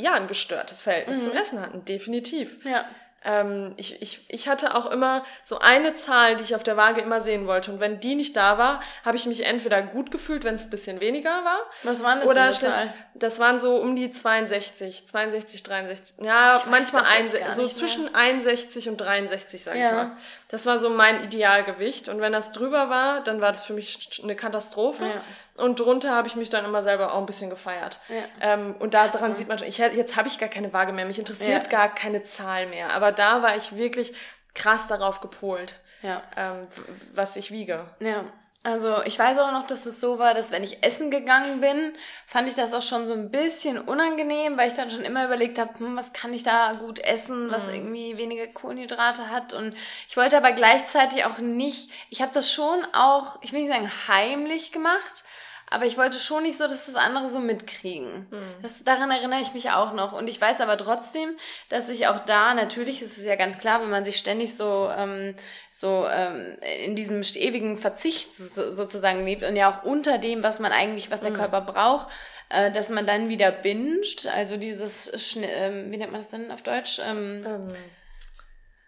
[0.01, 1.29] ja ein gestörtes Verhältnis Mhm.
[1.29, 2.63] zum Essen hatten, definitiv.
[2.65, 2.85] Ja.
[3.23, 7.01] Ähm, ich, ich, ich hatte auch immer so eine Zahl, die ich auf der Waage
[7.01, 7.71] immer sehen wollte.
[7.71, 10.69] Und wenn die nicht da war, habe ich mich entweder gut gefühlt, wenn es ein
[10.71, 11.59] bisschen weniger war.
[11.83, 12.93] Was waren das Oder für eine Zahl?
[13.13, 16.25] das waren so um die 62, 62, 63.
[16.25, 17.73] Ja, weiß manchmal gar so mehr.
[17.73, 19.87] zwischen 61 und 63, sag Ja.
[19.89, 20.11] ich mal.
[20.49, 22.09] Das war so mein Idealgewicht.
[22.09, 25.05] Und wenn das drüber war, dann war das für mich eine Katastrophe.
[25.05, 25.21] Ja.
[25.61, 27.99] Und drunter habe ich mich dann immer selber auch ein bisschen gefeiert.
[28.09, 28.23] Ja.
[28.41, 31.05] Ähm, und daran sieht man schon, ich, jetzt habe ich gar keine Waage mehr.
[31.05, 31.69] Mich interessiert Ja.
[31.69, 32.93] gar keine Zahl mehr.
[32.93, 34.13] Aber da war ich wirklich
[34.53, 36.21] krass darauf gepolt, Ja.
[36.35, 36.67] ähm,
[37.13, 37.85] was ich wiege.
[37.99, 38.25] Ja.
[38.63, 41.95] Also ich weiß auch noch, dass es so war, dass wenn ich essen gegangen bin,
[42.27, 45.57] fand ich das auch schon so ein bisschen unangenehm, weil ich dann schon immer überlegt
[45.57, 49.53] habe, hm, was kann ich da gut essen, was irgendwie wenige Kohlenhydrate hat.
[49.53, 49.75] Und
[50.07, 53.91] ich wollte aber gleichzeitig auch nicht, ich habe das schon auch, ich will nicht sagen
[54.07, 55.23] heimlich gemacht,
[55.71, 58.27] aber ich wollte schon nicht so, dass das andere so mitkriegen.
[58.61, 60.11] Das, daran erinnere ich mich auch noch.
[60.11, 61.29] Und ich weiß aber trotzdem,
[61.69, 64.91] dass ich auch da, natürlich ist es ja ganz klar, wenn man sich ständig so,
[64.95, 65.33] ähm,
[65.71, 70.59] so ähm, in diesem ewigen Verzicht so, sozusagen lebt und ja auch unter dem, was
[70.59, 72.09] man eigentlich, was der Körper braucht,
[72.49, 74.27] äh, dass man dann wieder binget.
[74.27, 76.99] Also dieses, Schne ähm, wie nennt man das denn auf Deutsch?
[76.99, 77.67] Ähm, Ähm,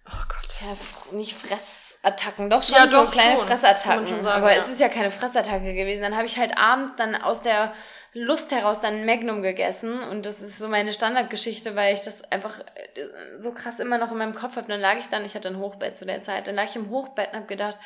[0.07, 0.49] oh Gott.
[0.59, 1.33] ja, nicht
[2.03, 3.47] Fressattacken, doch schon Ja, so doch, kleine schon.
[3.47, 4.07] Fressattacken.
[4.07, 4.57] sagen, aber ja.
[4.57, 6.01] es ist ja keine Fressattacke gewesen.
[6.01, 7.73] Dann habe ich halt abends dann aus der
[8.13, 12.29] Lust heraus dann ein Magnum gegessen und das ist so meine Standardgeschichte, weil ich das
[12.31, 14.67] einfach äh, so krass immer noch in meinem Kopf habe.
[14.67, 16.89] Dann lag ich dann, ich hatte ein Hochbett zu der Zeit, dann lag ich im
[16.89, 17.77] Hochbett und habe gedacht,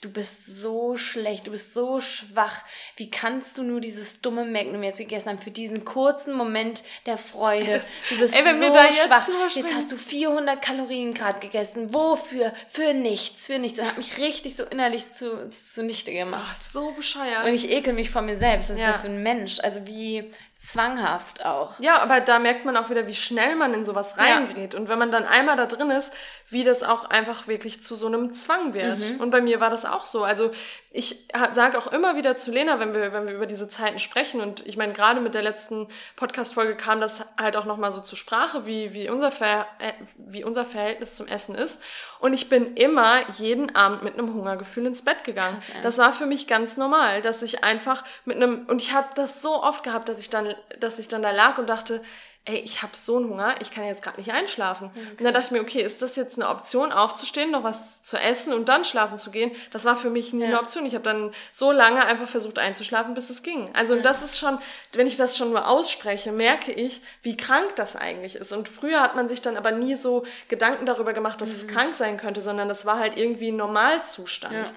[0.00, 2.62] du bist so schlecht, du bist so schwach.
[2.96, 7.16] Wie kannst du nur dieses dumme Magnum jetzt gegessen haben für diesen kurzen Moment der
[7.16, 7.82] Freude?
[8.10, 9.26] Du bist Ey, so jetzt schwach.
[9.28, 9.76] Jetzt sprechen.
[9.76, 11.94] hast du 400 Kalorien gerade gegessen.
[11.94, 12.52] Wofür?
[12.68, 13.78] Für nichts, für nichts.
[13.80, 16.54] Und hat mich richtig so innerlich zu, zunichte gemacht.
[16.56, 17.44] Ach, so bescheuert.
[17.44, 18.68] Und ich ekel mich vor mir selbst.
[18.70, 18.92] Was ist Ja.
[18.92, 19.60] der für ein Mensch?
[19.60, 20.30] Also wie
[20.66, 21.78] zwanghaft auch.
[21.78, 24.74] Ja, aber da merkt man auch wieder, wie schnell man in sowas reingerät.
[24.74, 26.10] Und wenn man dann einmal da drin ist,
[26.54, 29.00] wie das auch einfach wirklich zu so einem Zwang wird.
[29.00, 29.20] Mhm.
[29.20, 30.24] Und bei mir war das auch so.
[30.24, 30.52] Also
[30.90, 34.40] ich sage auch immer wieder zu Lena, wenn wir, wenn wir über diese Zeiten sprechen,
[34.40, 38.16] und ich meine, gerade mit der letzten Podcast-Folge kam das halt auch nochmal so zur
[38.16, 41.82] Sprache, wie, wie, unser Ver äh, wie unser Verhältnis zum Essen ist.
[42.20, 45.56] Und ich bin immer jeden Abend mit einem Hungergefühl ins Bett gegangen.
[45.56, 49.08] Krass, das war für mich ganz normal, dass ich einfach mit einem, und ich habe
[49.16, 52.00] das so oft gehabt, dass ich dann, dass ich dann da lag und dachte,
[52.46, 54.90] ey, ich habe so einen Hunger, ich kann jetzt gerade nicht einschlafen.
[54.94, 58.18] Und dann dachte ich mir, okay, ist das jetzt eine Option, aufzustehen, noch was zu
[58.18, 59.50] essen und dann schlafen zu gehen?
[59.70, 60.84] Das war für mich nie eine Option.
[60.84, 63.74] Ich habe dann so lange einfach versucht einzuschlafen, bis es ging.
[63.74, 64.58] Also und das ist schon,
[64.92, 68.52] wenn ich das schon nur ausspreche, merke ich, wie krank das eigentlich ist.
[68.52, 71.94] Und früher hat man sich dann aber nie so Gedanken darüber gemacht, dass es krank
[71.94, 74.54] sein könnte, sondern das war halt irgendwie ein Normalzustand.
[74.54, 74.72] Ja.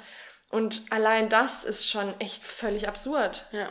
[0.49, 3.45] Und allein das ist schon echt völlig absurd.
[3.51, 3.67] Ja.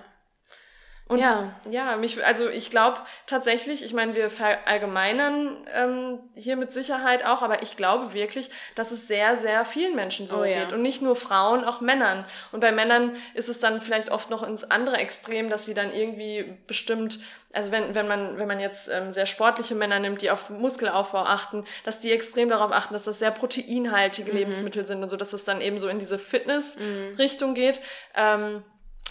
[1.08, 1.52] Und Ja.
[1.70, 7.42] ja, mich, also ich glaube tatsächlich, ich meine, wir verallgemeinern ähm, hier mit Sicherheit auch,
[7.42, 10.64] aber ich glaube wirklich, dass es sehr, sehr vielen Menschen so Oh ja.
[10.64, 10.72] geht.
[10.72, 12.24] Und nicht nur Frauen, auch Männern.
[12.50, 15.92] Und bei Männern ist es dann vielleicht oft noch ins andere Extrem, dass sie dann
[15.94, 17.20] irgendwie bestimmt,
[17.52, 21.20] also wenn, wenn man, wenn man jetzt ähm, sehr sportliche Männer nimmt, die auf Muskelaufbau
[21.22, 24.38] achten, dass die extrem darauf achten, dass das sehr proteinhaltige Mhm.
[24.38, 27.80] Lebensmittel sind und so, dass es dann eben so in diese Fitness-Richtung geht.
[28.16, 28.64] Ähm,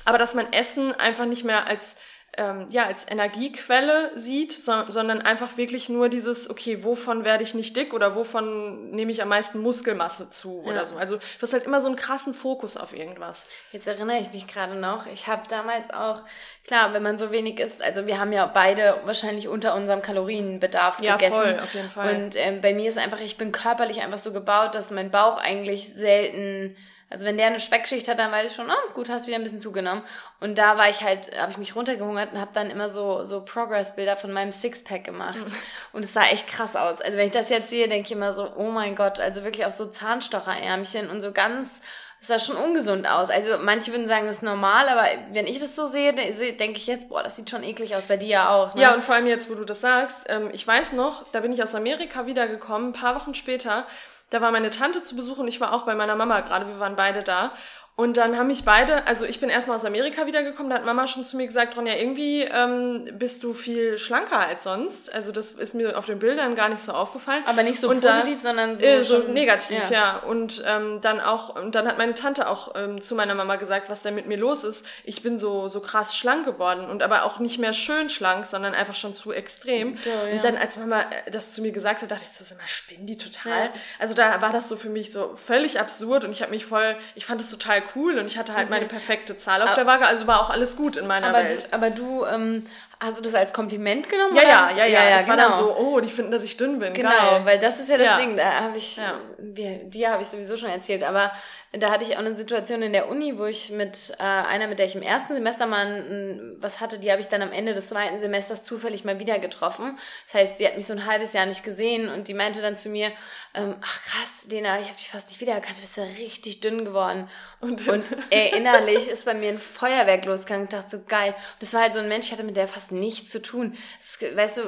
[0.03, 1.95] aber dass man Essen einfach nicht mehr als
[2.37, 7.53] ähm, ja als Energiequelle sieht, so, sondern einfach wirklich nur dieses, okay, wovon werde ich
[7.53, 10.71] nicht dick oder wovon nehme ich am meisten Muskelmasse zu ja.
[10.71, 10.97] oder so.
[10.97, 13.47] Also du hast halt immer so einen krassen Fokus auf irgendwas.
[13.71, 16.23] Jetzt erinnere ich mich gerade noch, ich habe damals auch,
[16.67, 21.01] klar, wenn man so wenig isst, also wir haben ja beide wahrscheinlich unter unserem Kalorienbedarf
[21.01, 21.37] ja, gegessen.
[21.37, 22.15] Ja, voll, auf jeden Fall.
[22.15, 25.37] Und ähm, bei mir ist einfach, ich bin körperlich einfach so gebaut, dass mein Bauch
[25.37, 26.75] eigentlich selten
[27.09, 29.43] also wenn der eine Speckschicht hat, dann weiß ich schon, oh, gut, hast wieder ein
[29.43, 30.03] bisschen zugenommen.
[30.39, 33.45] Und da war ich halt, habe ich mich runtergehungert und habe dann immer so so
[33.45, 35.37] Progress-Bilder von meinem Sixpack gemacht.
[35.93, 37.01] Und es sah echt krass aus.
[37.01, 39.65] Also wenn ich das jetzt sehe, denke ich immer so, oh mein Gott, also wirklich
[39.65, 41.79] auch so Zahnstocherärmchen und so ganz
[42.25, 43.29] es sah schon ungesund aus.
[43.29, 46.87] Also manche würden sagen, das ist normal, aber wenn ich das so sehe, denke ich
[46.87, 48.73] jetzt, boah, das sieht schon eklig aus, bei dir ja auch.
[48.75, 48.81] Ne?
[48.81, 51.51] Ja, und vor allem jetzt, wo du das sagst, ähm, ich weiß noch, da bin
[51.51, 53.85] ich aus Amerika wiedergekommen, ein paar Wochen später,
[54.29, 56.79] da war meine Tante zu Besuch und ich war auch bei meiner Mama gerade, wir
[56.79, 57.51] waren beide da.
[57.97, 61.07] Und dann haben mich beide, also ich bin erstmal aus Amerika wiedergekommen, da hat Mama
[61.07, 65.13] schon zu mir gesagt, Ronja, irgendwie ähm, bist du viel schlanker als sonst.
[65.13, 67.43] Also das ist mir auf den Bildern gar nicht so aufgefallen.
[67.45, 69.91] Aber nicht so und positiv, da, sondern so, äh, so negativ, ja.
[69.91, 70.17] ja.
[70.17, 73.89] Und ähm, dann auch, und dann hat meine Tante auch ähm, zu meiner Mama gesagt,
[73.89, 74.85] was denn mit mir los ist.
[75.05, 78.73] Ich bin so so krass schlank geworden und aber auch nicht mehr schön schlank, sondern
[78.73, 79.97] einfach schon zu extrem.
[80.03, 80.35] Ja, ja.
[80.35, 82.67] Und dann, als Mama äh, das zu mir gesagt hat, dachte ich so, sag mal,
[82.67, 83.69] spinnen die total?
[83.99, 86.97] Also da war das so für mich so völlig absurd und ich habe mich voll,
[87.15, 88.75] ich fand das total cool und ich hatte halt okay.
[88.75, 91.39] meine perfekte Zahl auf aber, der Waage, also war auch alles gut in meiner aber
[91.39, 91.67] Welt.
[91.69, 92.65] Du, aber du ähm,
[92.99, 94.35] Hast du das als Kompliment genommen?
[94.35, 95.19] Ja, ja, ja, ja, ja.
[95.19, 95.29] Es genau.
[95.29, 95.67] war dann genau.
[95.67, 96.93] so, oh, die finden, dass ich dünn bin.
[96.93, 97.41] Genau, Geil.
[97.45, 98.17] weil das ist ja das ja.
[98.17, 98.37] Ding.
[98.37, 99.19] Da habe ich, ja.
[99.37, 101.31] dir habe ich sowieso schon erzählt, aber
[101.79, 104.79] da hatte ich auch eine Situation in der Uni, wo ich mit äh, einer, mit
[104.79, 107.73] der ich im ersten Semester mal ein, was hatte, die habe ich dann am Ende
[107.73, 109.97] des zweiten Semesters zufällig mal wieder getroffen.
[110.25, 112.77] Das heißt, sie hat mich so ein halbes Jahr nicht gesehen und die meinte dann
[112.77, 113.11] zu mir,
[113.53, 116.85] ähm, ach krass, Lena, ich habe dich fast nicht wiedererkannt, du bist ja richtig dünn
[116.85, 117.29] geworden.
[117.61, 120.65] Und, und äh, innerlich ist bei mir ein Feuerwerk losgegangen.
[120.65, 121.29] Ich dachte so, geil.
[121.29, 123.77] Und das war halt so ein Mensch, ich hatte mit der fast nichts zu tun.
[123.97, 124.61] Das, weißt du,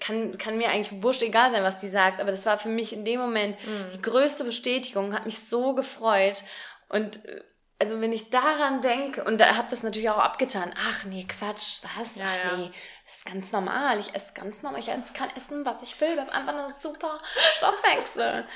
[0.00, 2.92] kann, kann mir eigentlich wurscht egal sein, was die sagt, aber das war für mich
[2.92, 3.92] in dem Moment mhm.
[3.94, 6.44] die größte Bestätigung, hat mich so gefreut.
[6.88, 7.42] Und äh,
[7.80, 11.82] also wenn ich daran denke, und da habe das natürlich auch abgetan, ach nee, Quatsch,
[11.98, 12.16] was?
[12.16, 12.70] Ja, ach nee,
[13.04, 13.98] das ist ganz normal.
[13.98, 14.80] Ich esse ganz normal.
[14.80, 16.08] Ich esse, kann essen, was ich will.
[16.14, 17.20] Ich habe einfach einen super
[17.56, 18.46] Stoffwechsel.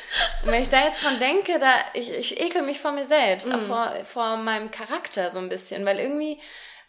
[0.44, 3.48] Und wenn ich da jetzt dran denke, da, ich, ich ekel mich vor mir selbst,
[3.48, 3.54] mhm.
[3.54, 6.40] auch vor, vor meinem Charakter so ein bisschen, weil irgendwie,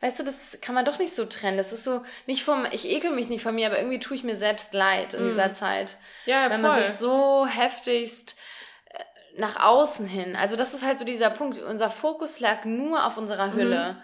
[0.02, 1.58] weißt du, das kann man doch nicht so trennen.
[1.58, 4.24] Das ist so, nicht vom, ich ekel mich nicht von mir, aber irgendwie tue ich
[4.24, 5.30] mir selbst leid in mhm.
[5.30, 5.98] dieser Zeit.
[6.26, 6.70] Ja, ja Wenn voll.
[6.70, 8.40] man sich so heftigst
[8.86, 10.36] äh, nach außen hin.
[10.36, 11.62] Also das ist halt so dieser Punkt.
[11.62, 13.94] Unser Fokus lag nur auf unserer Hülle.
[13.94, 14.02] Mhm.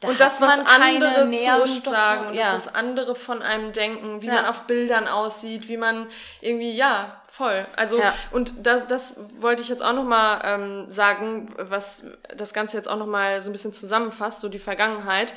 [0.00, 2.52] Da und das, was andere zu uns sagen und ja.
[2.52, 4.34] das, was andere von einem denken, wie ja.
[4.34, 6.06] man auf Bildern aussieht, wie man
[6.40, 7.66] irgendwie, ja, voll.
[7.76, 8.14] Also, ja.
[8.30, 12.96] und das, das wollte ich jetzt auch nochmal ähm, sagen, was das Ganze jetzt auch
[12.96, 15.34] nochmal so ein bisschen zusammenfasst, so die Vergangenheit,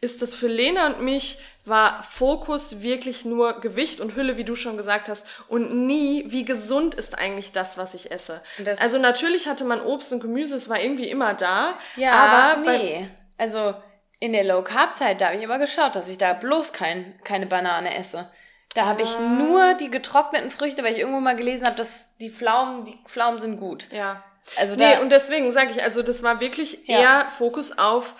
[0.00, 4.54] ist das für Lena und mich war Fokus wirklich nur Gewicht und Hülle, wie du
[4.54, 8.40] schon gesagt hast, und nie, wie gesund ist eigentlich das, was ich esse.
[8.78, 11.74] Also natürlich hatte man Obst und Gemüse, es war irgendwie immer da.
[11.96, 13.10] Ja, aber nee.
[13.36, 13.74] also
[14.18, 17.18] in der Low Carb Zeit, da habe ich immer geschaut, dass ich da bloß kein,
[17.24, 18.30] keine Banane esse.
[18.74, 22.30] Da habe ich nur die getrockneten Früchte, weil ich irgendwo mal gelesen habe, dass die
[22.30, 23.88] Pflaumen, die Pflaumen sind gut.
[23.90, 24.22] Ja.
[24.56, 27.00] Also nee, und deswegen sage ich, also das war wirklich ja.
[27.00, 28.14] eher Fokus auf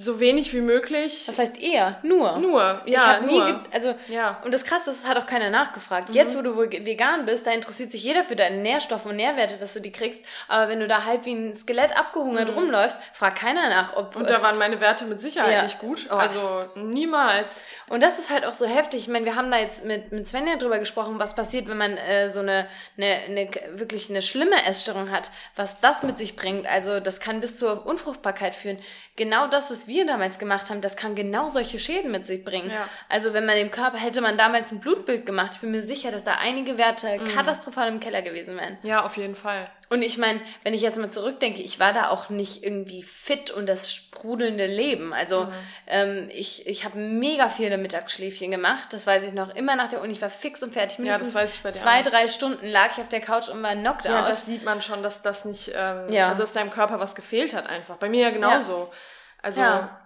[0.00, 1.24] so wenig wie möglich.
[1.26, 2.38] Das heißt eher, nur.
[2.38, 3.44] Nur, ja, ich hab nur.
[3.44, 4.40] Nie also, ja.
[4.44, 6.08] Und das Krasse ist, hat auch keiner nachgefragt.
[6.08, 6.14] Mhm.
[6.14, 9.74] Jetzt, wo du vegan bist, da interessiert sich jeder für deine Nährstoffe und Nährwerte, dass
[9.74, 10.24] du die kriegst.
[10.48, 12.54] Aber wenn du da halb wie ein Skelett abgehungert mhm.
[12.54, 14.16] rumläufst, fragt keiner nach, ob...
[14.16, 15.62] Und da waren meine Werte mit Sicherheit ja.
[15.64, 16.06] nicht gut.
[16.10, 17.66] Oh, also niemals.
[17.90, 19.00] Und das ist halt auch so heftig.
[19.00, 21.98] Ich meine, wir haben da jetzt mit, mit Svenja drüber gesprochen, was passiert, wenn man
[21.98, 26.66] äh, so eine, eine, eine, wirklich eine schlimme Essstörung hat, was das mit sich bringt.
[26.66, 28.78] Also das kann bis zur Unfruchtbarkeit führen.
[29.16, 32.70] Genau das, was wir damals gemacht haben, das kann genau solche Schäden mit sich bringen.
[32.70, 32.88] Ja.
[33.08, 36.10] Also wenn man dem Körper, hätte man damals ein Blutbild gemacht, ich bin mir sicher,
[36.10, 37.24] dass da einige Werte mhm.
[37.34, 38.78] katastrophal im Keller gewesen wären.
[38.82, 39.68] Ja, auf jeden Fall.
[39.92, 43.50] Und ich meine, wenn ich jetzt mal zurückdenke, ich war da auch nicht irgendwie fit
[43.50, 45.12] und das sprudelnde Leben.
[45.12, 45.52] Also mhm.
[45.88, 49.52] ähm, ich, ich habe mega viele Mittagsschläfchen gemacht, das weiß ich noch.
[49.56, 51.00] Immer nach der Uni, ich war fix und fertig.
[51.00, 53.48] Mindestens ja, das weiß ich bei dir zwei, drei Stunden lag ich auf der Couch
[53.48, 54.22] und war knocked ja, out.
[54.22, 56.28] Ja, das sieht man schon, dass das nicht, ähm, ja.
[56.28, 57.96] also dass deinem Körper was gefehlt hat einfach.
[57.96, 58.90] Bei mir ja genauso.
[58.92, 58.96] Ja.
[59.42, 60.00] Also, ja.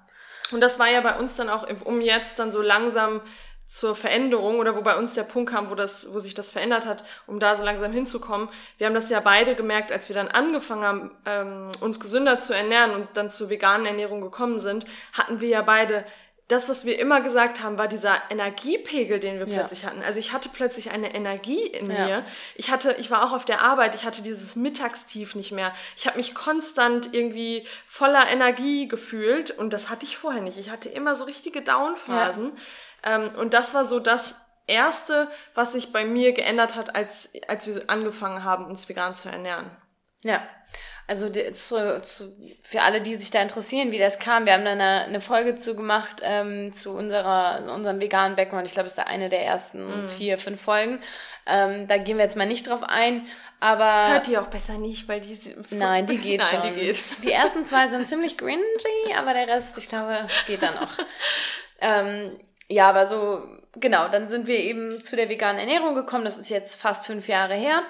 [0.52, 3.20] und das war ja bei uns dann auch, um jetzt dann so langsam
[3.66, 6.86] zur Veränderung oder wo bei uns der Punkt kam, wo das, wo sich das verändert
[6.86, 8.48] hat, um da so langsam hinzukommen.
[8.78, 12.54] Wir haben das ja beide gemerkt, als wir dann angefangen haben, ähm, uns gesünder zu
[12.54, 16.04] ernähren und dann zur veganen Ernährung gekommen sind, hatten wir ja beide
[16.48, 19.60] das, was wir immer gesagt haben, war dieser Energiepegel, den wir Ja.
[19.60, 20.02] plötzlich hatten.
[20.02, 22.06] Also ich hatte plötzlich eine Energie in Ja.
[22.06, 22.24] mir.
[22.54, 25.72] Ich hatte, ich war auch auf der Arbeit, ich hatte dieses Mittagstief nicht mehr.
[25.96, 30.58] Ich habe mich konstant irgendwie voller Energie gefühlt und das hatte ich vorher nicht.
[30.58, 32.52] Ich hatte immer so richtige Downphasen.
[33.02, 37.66] Ähm, und das war so das Erste, was sich bei mir geändert hat, als, als
[37.66, 39.70] wir angefangen haben, uns vegan zu ernähren.
[40.22, 40.42] Ja,
[41.06, 44.72] also zu, zu, für alle, die sich da interessieren, wie das kam, wir haben da
[44.72, 48.66] eine, eine Folge zu gemacht ähm, zu unserer, unserem veganen Background.
[48.66, 51.00] Ich glaube, es ist da eine der ersten vier, fünf Folgen.
[51.46, 53.26] Ähm, da gehen wir jetzt mal nicht drauf ein,
[53.60, 55.38] aber Hört die auch besser nicht, weil die...
[55.70, 56.74] nein, die geht Nein, schon.
[56.74, 57.04] die geht.
[57.22, 58.58] Die ersten zwei sind ziemlich cringy,
[59.14, 60.92] aber der Rest, ich glaube, geht dann auch.
[61.80, 62.38] ähm,
[62.68, 63.42] ja, aber so,
[63.74, 66.24] genau, dann sind wir eben zu der veganen Ernährung gekommen.
[66.24, 67.82] Das ist jetzt fast fünf Jahre her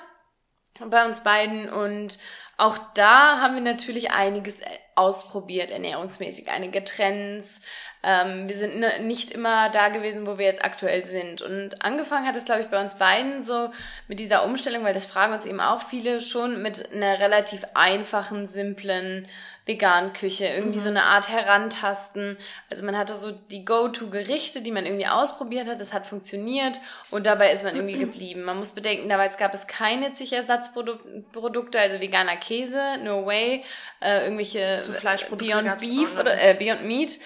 [0.80, 2.18] bei uns beiden und
[2.56, 4.60] auch da haben wir natürlich einiges
[4.94, 7.60] ausprobiert, ernährungsmäßig, einige Trends.
[8.02, 11.42] Ähm, wir sind ne- nicht immer da gewesen, wo wir jetzt aktuell sind.
[11.42, 13.70] Und angefangen hat es, glaube ich, bei uns beiden so
[14.08, 18.46] mit dieser Umstellung, weil das fragen uns eben auch viele schon mit einer relativ einfachen,
[18.46, 19.26] simplen
[19.66, 20.46] veganen Küche.
[20.46, 22.36] Irgendwie so eine Art Herantasten.
[22.70, 25.80] Also man hatte so die Go-To-Gerichte, die man irgendwie ausprobiert hat.
[25.80, 28.44] Das hat funktioniert und dabei ist man irgendwie geblieben.
[28.44, 33.64] Man muss bedenken, damals gab es keine Zichersatzprodukte, also veganer Käse, no way,
[34.00, 37.18] äh, irgendwelche So Fleischprodukte Beyond Beef oder äh, Beyond Meat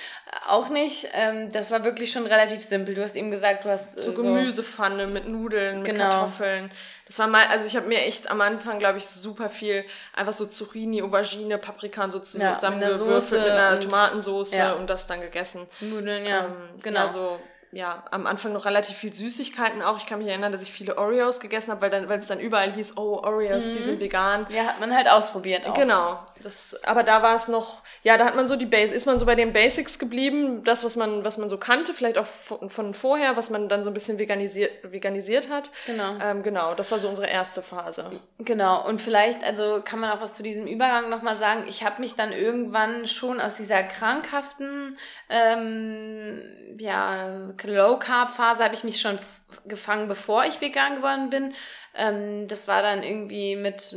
[0.46, 1.08] auch nicht.
[1.14, 2.94] Ähm, das war wirklich schon relativ simpel.
[2.94, 6.10] Du hast eben gesagt, du hast äh, so Gemüsepfanne mit Nudeln, mit Genau.
[6.10, 6.70] Kartoffeln.
[7.08, 10.34] Das war mal, also ich habe mir echt am Anfang, glaube ich, super viel einfach
[10.34, 14.52] so Zucchini, Aubergine, Paprika und so Ja, zusammengewürfelt mit einer Soße mit einer und- Tomatensauce
[14.52, 14.72] ja.
[14.74, 15.66] und das dann gegessen.
[15.80, 17.00] Nudeln, ja, Ähm, genau.
[17.00, 17.40] Ja, so,
[17.72, 19.98] ja, am Anfang noch relativ viel Süßigkeiten auch.
[19.98, 22.40] Ich kann mich erinnern, dass ich viele Oreos gegessen habe, weil dann, weil es dann
[22.40, 23.76] überall hieß, oh, Oreos, Mhm.
[23.76, 24.46] die sind vegan.
[24.50, 25.74] ja, hat man halt ausprobiert auch.
[25.74, 26.18] Genau.
[26.42, 29.18] Das, aber da war es noch, ja, da hat man so die Base, ist man
[29.18, 32.70] so bei den Basics geblieben, das, was man, was man so kannte, vielleicht auch von,
[32.70, 35.70] von vorher, was man dann so ein bisschen veganisiert, veganisiert hat.
[35.86, 36.18] Genau.
[36.20, 38.08] Ähm, genau, das war so unsere erste Phase.
[38.38, 41.64] Genau, und vielleicht, also kann man auch was zu diesem Übergang nochmal sagen.
[41.68, 44.96] Ich habe mich dann irgendwann schon aus dieser krankhaften,
[45.28, 46.42] ähm,
[46.78, 49.18] ja, Low-Carb-Phase habe ich mich schon
[49.66, 51.54] gefangen, bevor ich vegan geworden bin.
[51.94, 53.94] Ähm, das war dann irgendwie mit,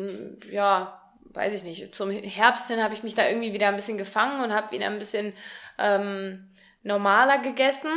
[0.50, 1.01] ja,
[1.34, 4.44] weiß ich nicht, zum Herbst hin habe ich mich da irgendwie wieder ein bisschen gefangen
[4.44, 5.34] und habe wieder ein bisschen
[5.78, 6.50] ähm,
[6.84, 7.92] normaler gegessen.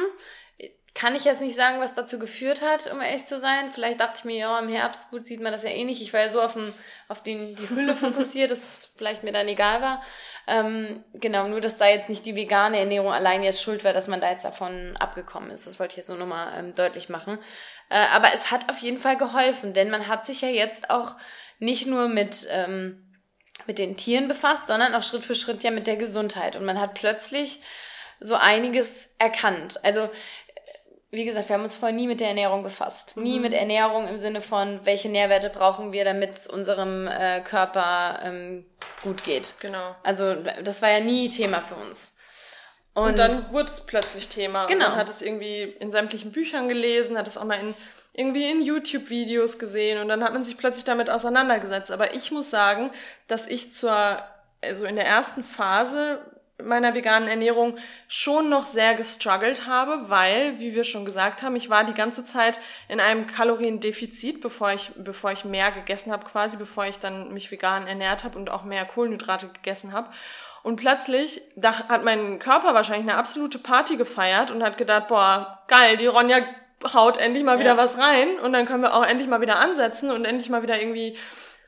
[0.95, 3.73] Kann ich jetzt nicht sagen, was dazu geführt hat, um ehrlich zu sein.
[3.73, 6.01] Vielleicht dachte ich mir, ja, im Herbst, gut, sieht man das ja eh nicht.
[6.01, 6.73] Ich war ja so auf, den,
[7.09, 10.03] auf den, die Hülle fokussiert, dass es vielleicht mir dann egal war.
[10.47, 14.07] Ähm, genau, nur, dass da jetzt nicht die vegane Ernährung allein jetzt schuld war, dass
[14.07, 15.67] man da jetzt davon abgekommen ist.
[15.67, 17.41] Das wollte ich jetzt nur nochmal ähm, deutlich machen.
[17.89, 21.17] Äh, aber es hat auf jeden Fall geholfen, denn man hat sich ja jetzt auch
[21.59, 23.14] nicht nur mit, ähm,
[23.67, 26.57] mit den Tieren befasst, sondern auch Schritt für Schritt ja mit der Gesundheit.
[26.57, 27.61] Und man hat plötzlich
[28.21, 29.83] so einiges erkannt.
[29.85, 30.09] Also
[31.15, 33.17] wie gesagt, wir haben uns vorher nie mit der Ernährung befasst.
[33.17, 38.21] Nie mit Ernährung im Sinne von, welche Nährwerte brauchen wir, damit es unserem äh, Körper
[38.25, 38.67] ähm,
[39.03, 39.55] gut geht.
[39.61, 39.95] Genau.
[40.03, 42.17] Also das war ja nie Thema für uns.
[42.95, 44.67] Und, Und dann wurde es plötzlich Thema.
[44.67, 44.89] Genau.
[44.89, 47.75] Man hat es irgendwie in sämtlichen Büchern gelesen, hat es auch mal in,
[48.15, 51.91] irgendwie in YouTube-Videos gesehen und dann hat man sich plötzlich damit auseinandergesetzt.
[51.91, 52.91] Aber ich muss sagen,
[53.27, 54.19] dass ich zur,
[54.63, 56.21] also in der ersten Phase
[56.63, 61.69] meiner veganen Ernährung schon noch sehr gestruggelt habe, weil, wie wir schon gesagt haben, ich
[61.69, 66.57] war die ganze Zeit in einem Kaloriendefizit, bevor ich, bevor ich mehr gegessen habe, quasi,
[66.57, 70.11] bevor ich dann mich vegan ernährt habe und auch mehr Kohlenhydrate gegessen habe.
[70.63, 75.63] Und plötzlich da hat mein Körper wahrscheinlich eine absolute Party gefeiert und hat gedacht, boah,
[75.67, 76.39] geil, die Ronja
[76.93, 77.77] haut endlich mal wieder Ja.
[77.77, 80.79] was rein und dann können wir auch endlich mal wieder ansetzen und endlich mal wieder
[80.79, 81.17] irgendwie,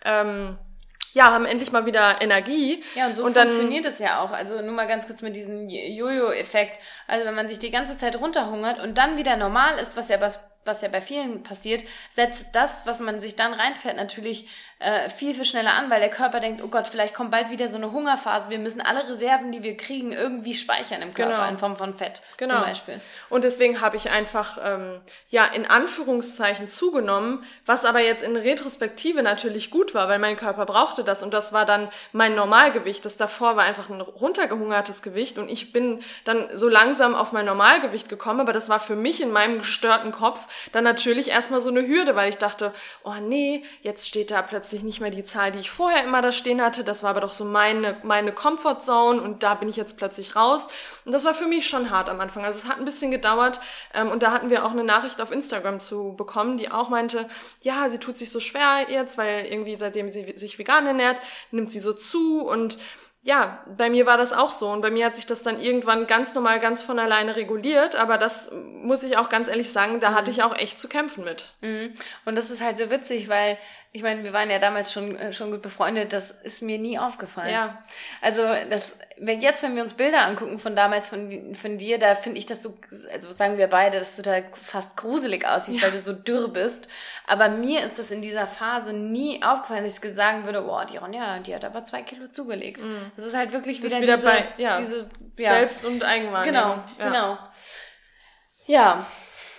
[0.05, 0.59] ähm,
[1.15, 2.85] ja, haben endlich mal wieder Energie.
[2.95, 4.33] Ja, und so dann- funktioniert es ja auch.
[4.33, 6.79] Also nur mal ganz kurz mit diesem Jojo-Effekt.
[7.07, 10.21] Also wenn man sich die ganze Zeit runterhungert und dann wieder normal ist, was ja
[10.21, 15.09] was, was ja bei vielen passiert, setzt das, was man sich dann reinfährt, natürlich äh,
[15.09, 17.79] viel, viel schneller an, weil der Körper denkt, oh Gott, vielleicht kommt bald wieder so
[17.79, 18.51] eine Hungerphase.
[18.51, 21.49] Wir müssen alle Reserven, die wir kriegen, irgendwie speichern im Körper Genau.
[21.49, 22.57] in Form von Fett Genau.
[22.57, 23.01] zum Beispiel.
[23.31, 29.23] Und deswegen habe ich einfach, ähm, ja, in Anführungszeichen zugenommen, was aber jetzt in Retrospektive
[29.23, 33.03] natürlich gut war, weil mein Körper brauchte das und das war dann mein Normalgewicht.
[33.07, 37.47] Das davor war einfach ein runtergehungertes Gewicht und ich bin dann so langsam auf mein
[37.47, 41.71] Normalgewicht gekommen, aber das war für mich in meinem gestörten Kopf dann natürlich erstmal so
[41.71, 45.53] eine Hürde, weil ich dachte, oh nee, jetzt steht da plötzlich nicht mehr die Zahl,
[45.53, 46.85] die ich vorher immer da stehen hatte.
[46.85, 50.69] Das war aber doch so meine, meine Comfortzone und da bin ich jetzt plötzlich raus.
[51.05, 52.45] Und das war für mich schon hart am Anfang.
[52.45, 53.61] Also es hat ein bisschen gedauert
[53.95, 57.29] ähm, und da hatten wir auch eine Nachricht auf Instagram zu bekommen, die auch meinte,
[57.63, 61.71] ja, sie tut sich so schwer jetzt, weil irgendwie seitdem sie sich vegan ernährt, nimmt
[61.71, 62.79] sie so zu und
[63.27, 66.07] ja, bei mir war das auch so und bei mir hat sich das dann irgendwann
[66.07, 70.15] ganz normal, ganz von alleine reguliert, aber das muss ich auch ganz ehrlich sagen, da
[70.15, 71.57] hatte ich auch echt zu kämpfen mit.
[71.61, 71.95] Mhm.
[72.25, 73.59] Und das ist halt so witzig, weil
[73.97, 76.99] ich meine, wir waren ja damals schon, äh, schon gut befreundet, das ist mir nie
[76.99, 77.51] aufgefallen.
[77.51, 77.83] Ja.
[78.21, 82.15] Also, das, wenn jetzt, wenn wir uns Bilder angucken von damals von, von dir, da
[82.15, 82.77] finde ich das so,
[83.11, 86.89] also sagen wir beide, dass du da fast gruselig aussiehst, weil du so dürr bist.
[87.27, 90.99] Aber mir ist das in dieser Phase nie aufgefallen, dass ich sagen würde, boah, die
[90.99, 92.85] Ronja, die hat aber zwei Kilo zugelegt.
[93.17, 94.79] Das ist halt wirklich Das wieder, wieder diese, bei- ja.
[94.79, 95.09] diese,
[95.39, 95.53] ja.
[95.55, 96.45] Selbst- und Eigenwahrnehmung.
[96.55, 97.09] Genau, ja.
[97.11, 97.39] genau.
[98.67, 99.07] Ja,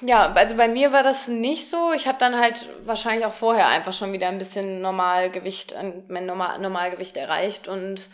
[0.01, 1.91] ja, also bei mir war das nicht so.
[1.93, 6.25] Ich habe dann halt wahrscheinlich auch vorher einfach schon wieder ein bisschen Normalgewicht, ein- mein
[6.25, 8.09] Normal Normalgewicht erreicht und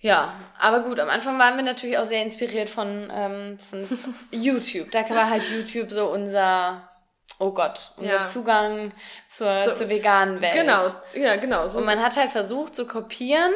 [0.00, 3.86] ja, aber gut, am Anfang waren wir natürlich auch sehr inspiriert von, ähm, von
[4.30, 4.90] YouTube.
[4.90, 6.90] Da war halt YouTube so unser,
[7.38, 8.26] oh Gott, unser Ja.
[8.26, 8.92] Zugang
[9.26, 10.52] zur, So- zur veganen Welt.
[10.52, 10.80] Genau,
[11.14, 11.68] ja, genau.
[11.68, 13.52] So Und man hat halt versucht zu kopieren,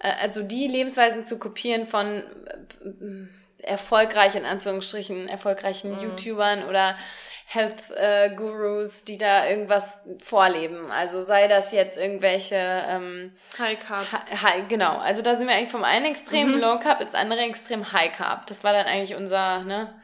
[0.00, 3.28] äh, also die Lebensweisen zu kopieren von äh,
[3.68, 5.98] erfolgreich, in Anführungsstrichen, erfolgreichen Mhm.
[6.00, 6.96] YouTubern oder
[7.50, 10.90] Health äh, Gurus, die da irgendwas vorleben.
[10.90, 14.06] Also sei das jetzt irgendwelche, ähm, High Carb.
[14.12, 14.98] Hi- genau.
[14.98, 16.60] Also da sind wir eigentlich vom einen Extrem Mhm.
[16.60, 18.46] Low Carb ins andere Extrem High Carb.
[18.48, 19.94] Das war dann eigentlich unser, ne?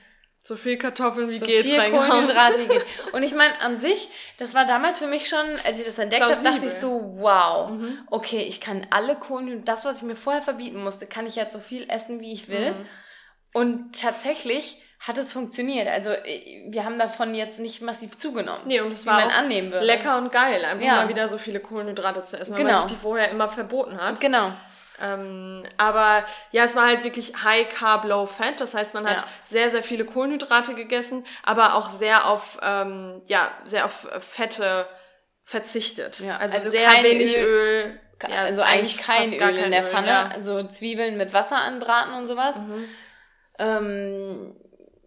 [0.47, 2.07] So viel Kartoffeln wie so geht viel reingehauen.
[2.09, 2.85] Kohlenhydrate wie geht.
[3.13, 4.09] Und ich meine, an sich,
[4.39, 7.71] das war damals für mich schon, als ich das entdeckt habe, dachte ich so, wow,
[7.71, 7.99] Mhm.
[8.11, 11.53] okay, ich kann alle Kohlenhydrate, das, was ich mir vorher verbieten musste, kann ich jetzt
[11.55, 12.73] so viel essen, wie ich will.
[12.73, 12.87] Mhm.
[13.55, 15.89] Und tatsächlich hat es funktioniert.
[15.89, 19.35] Also äh, wir haben davon jetzt nicht massiv zugenommen, Nee, und es war man auch
[19.37, 19.85] annehmen würde.
[19.87, 20.97] lecker und geil, einfach Ja.
[20.97, 22.73] mal wieder so viele Kohlenhydrate zu essen, weil Genau.
[22.81, 24.21] man sich die vorher immer verboten hat.
[24.21, 24.53] Genau.
[25.01, 28.61] Ähm, aber ja, es war halt wirklich High Carb, Low Fat.
[28.61, 29.25] Das heißt, man hat Ja.
[29.43, 34.87] sehr, sehr viele Kohlenhydrate gegessen, aber auch sehr auf, ähm, ja, sehr auf äh, Fette
[35.45, 36.21] verzichtet.
[36.21, 37.45] Ja, Also, also sehr wenig Öl.
[37.45, 38.01] Öl.
[38.31, 40.07] Ja, also eigentlich kein Öl in der Pfanne.
[40.09, 40.31] ja.
[40.33, 42.59] Also Zwiebeln mit Wasser anbraten und sowas.
[42.59, 42.89] Mhm.
[43.59, 44.55] Ähm,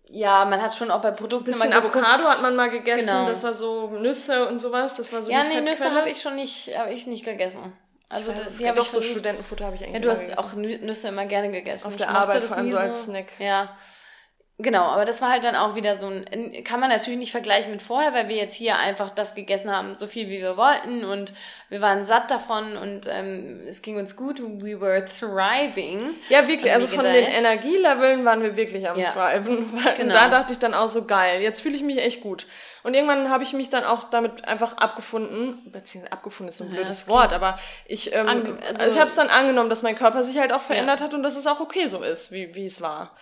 [0.09, 3.07] ja, man hat schon auch bei Produkten Bisschen immer geguckt- Avocado hat man mal gegessen,
[3.07, 3.27] Genau.
[3.27, 6.35] das war so Nüsse und sowas, das war so Ja, nee, Nüsse habe ich schon
[6.35, 7.73] nicht, habe ich nicht gegessen.
[8.09, 9.99] Also weiß, das, es die habe doch ich so versucht- Studentenfutter habe ich eigentlich Ja,
[9.99, 10.39] du hast gegessen.
[10.39, 11.87] auch Nü- Nüsse immer gerne gegessen.
[11.87, 13.25] Auf Ich der Arbeit das vor allem so als Snack.
[13.39, 13.75] Ja.
[14.59, 17.71] Genau, aber das war halt dann auch wieder so ein, kann man natürlich nicht vergleichen
[17.71, 21.05] mit vorher, weil wir jetzt hier einfach das gegessen haben, so viel wie wir wollten
[21.05, 21.31] und
[21.69, 26.15] wir waren satt davon und ähm, es ging uns gut, we were thriving.
[26.29, 26.71] Ja, wirklich.
[26.73, 27.25] Also von den.
[27.25, 29.11] Energieleveln waren wir wirklich am Ja.
[29.11, 29.57] Thriven.
[29.73, 30.13] Und Genau.
[30.15, 31.39] da dachte ich dann auch so geil.
[31.41, 32.47] Jetzt fühle ich mich echt gut.
[32.81, 36.71] Und irgendwann habe ich mich dann auch damit einfach abgefunden, beziehungsweise abgefunden ist so ein
[36.71, 39.83] Ja, blödes Wort, aber ich, ähm, Ange- also, also- ich habe es dann angenommen, dass
[39.83, 42.55] mein Körper sich halt auch verändert hat und dass es auch okay so ist, wie,
[42.55, 43.15] wie es war.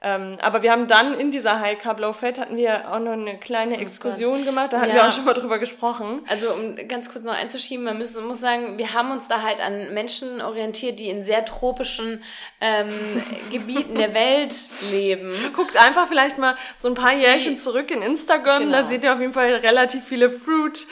[0.00, 3.14] Ähm, aber wir haben dann in dieser High Carb Low Fat hatten wir auch noch
[3.14, 4.94] eine kleine Exkursion gemacht, da hatten Ja.
[4.94, 6.20] wir auch schon mal drüber gesprochen.
[6.28, 9.58] Also um ganz kurz noch einzuschieben, man muss, muss sagen, wir haben uns da halt
[9.60, 12.22] an Menschen orientiert, die in sehr tropischen
[12.60, 12.88] ähm,
[13.50, 14.54] Gebieten der Welt
[14.92, 15.32] leben.
[15.56, 18.82] Guckt einfach vielleicht mal so ein paar Jährchen zurück in Instagram, Genau.
[18.82, 20.86] da seht ihr auf jeden Fall relativ viele Fruit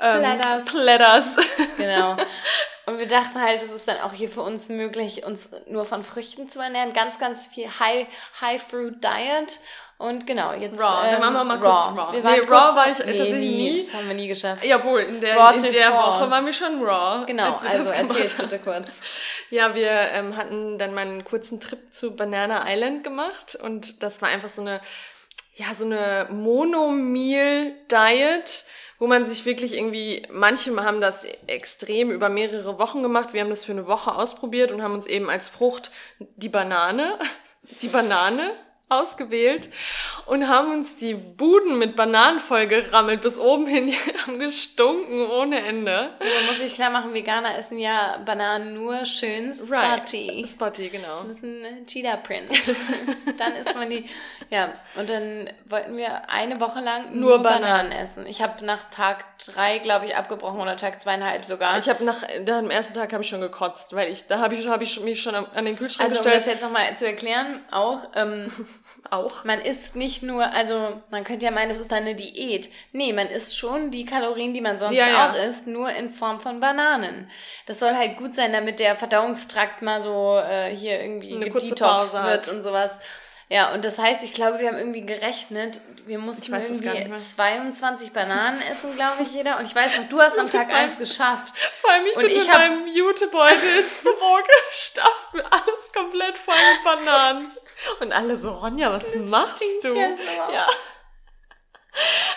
[0.00, 0.64] ähm, Platters.
[0.64, 1.26] Platters.
[1.76, 2.16] Genau.
[2.86, 6.04] Und wir dachten halt, es ist dann auch hier für uns möglich, uns nur von
[6.04, 6.92] Früchten zu ernähren.
[6.92, 8.06] Ganz, ganz viel High,
[8.40, 9.58] High Fruit Diet.
[9.98, 10.78] Und genau, jetzt.
[10.78, 11.10] Raw.
[11.10, 12.12] Dann machen wir mal kurz raw.
[12.12, 13.82] Wir Nee, raw war ich nee, tatsächlich nie.
[13.82, 14.62] Das haben wir nie geschafft.
[14.62, 15.94] Jawohl, in der, Raw in der.
[15.94, 17.24] Woche waren wir schon raw.
[17.26, 18.48] Genau, also erzähl's haben.
[18.48, 19.00] bitte kurz.
[19.48, 24.20] Ja, wir ähm, hatten dann mal einen kurzen Trip zu Banana Island gemacht und das
[24.20, 24.82] war einfach so eine,
[25.54, 28.64] ja, so eine Monomeal-Diet,
[28.98, 33.32] wo man sich wirklich irgendwie, manche haben das extrem über mehrere Wochen gemacht.
[33.32, 37.18] Wir haben das für eine Woche ausprobiert und haben uns eben als Frucht die Banane,
[37.82, 38.50] die Banane
[38.88, 39.68] ausgewählt
[40.26, 45.64] und haben uns die Buden mit Bananen vollgerammelt bis oben hin, die haben gestunken ohne
[45.66, 46.10] Ende.
[46.20, 50.46] Man muss sich klar machen, Veganer essen ja Bananen nur schön spotty.
[50.46, 51.24] Spotty, genau.
[51.24, 52.48] Das ist ein Cheetah Print.
[53.38, 54.06] dann isst man die.
[54.50, 57.88] Ja, und dann wollten wir eine Woche lang nur, Nur Bananen.
[57.88, 57.92] Bananen.
[57.92, 58.26] essen.
[58.26, 61.78] Ich habe nach Tag drei, glaube ich, abgebrochen oder Tag zweieinhalb sogar.
[61.78, 64.54] Ich habe nach da am ersten Tag habe ich schon gekotzt, weil ich da habe
[64.54, 66.56] ich habe ich mich schon an den Kühlschrank also um das gestellt.
[66.56, 68.52] jetzt nochmal zu erklären, auch, ähm,
[69.10, 69.44] auch.
[69.44, 72.68] man isst nicht nur, also man könnte ja meinen, das ist dann eine Diät.
[72.92, 75.30] Nee, man isst schon die Kalorien, die man sonst Ja, ja.
[75.30, 77.30] auch isst, nur in Form von Bananen.
[77.66, 81.38] Das soll halt gut sein, damit der Verdauungstrakt mal so äh, hier irgendwie
[81.74, 82.96] Pause wird und sowas.
[83.48, 87.16] Ja, und das heißt, ich glaube, wir haben irgendwie gerechnet, wir mussten irgendwie nicht mehr.
[87.16, 89.60] 22 Bananen essen, glaube ich, jeder.
[89.60, 91.56] Und ich weiß noch, du hast am Tag eins geschafft.
[91.80, 96.36] Vor allem ich Und bin ich mit hab- meinem Jutebeutel ins Büro gestapft, alles komplett
[96.38, 97.50] voll mit Bananen.
[98.00, 99.94] Und alle so, Ronja, was machst stinkt du?
[99.94, 100.52] ja so.
[100.52, 100.66] ja.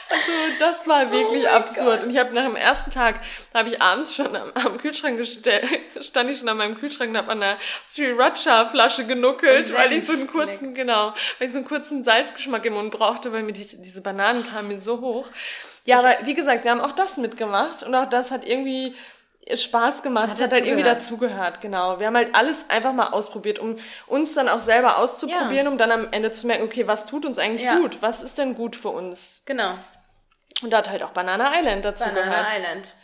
[0.10, 2.00] Also das war wirklich oh absurd.
[2.00, 2.04] God.
[2.04, 3.20] Und ich habe nach dem ersten Tag,
[3.52, 5.68] da habe ich abends schon am, am, Kühlschrank gestellt,
[6.02, 10.06] stand ich schon an meinem Kühlschrank und habe an einer Sriracha Flasche genuckelt, weil ich
[10.06, 13.54] so einen kurzen, genau, weil ich so einen kurzen Salzgeschmack im Mund brauchte, weil mir
[13.54, 15.28] die, diese Bananen kamen mir so hoch.
[15.86, 18.96] Ja, ich, aber wie gesagt, wir haben auch das mitgemacht und auch das hat irgendwie
[19.54, 20.30] Spaß gemacht.
[20.34, 22.00] Es hat, halt irgendwie dazugehört, genau.
[22.00, 23.78] Wir haben halt alles einfach mal ausprobiert, um
[24.08, 25.72] uns dann auch selber auszuprobieren, ja.
[25.72, 27.78] um dann am Ende zu merken, okay, was tut uns eigentlich ja.
[27.78, 27.98] gut?
[28.02, 29.42] Was ist denn gut für uns?
[29.46, 29.74] Genau.
[30.62, 32.48] Und da hat halt auch Banana Island dazu Banana gehört.
[32.48, 32.96] Banana Island.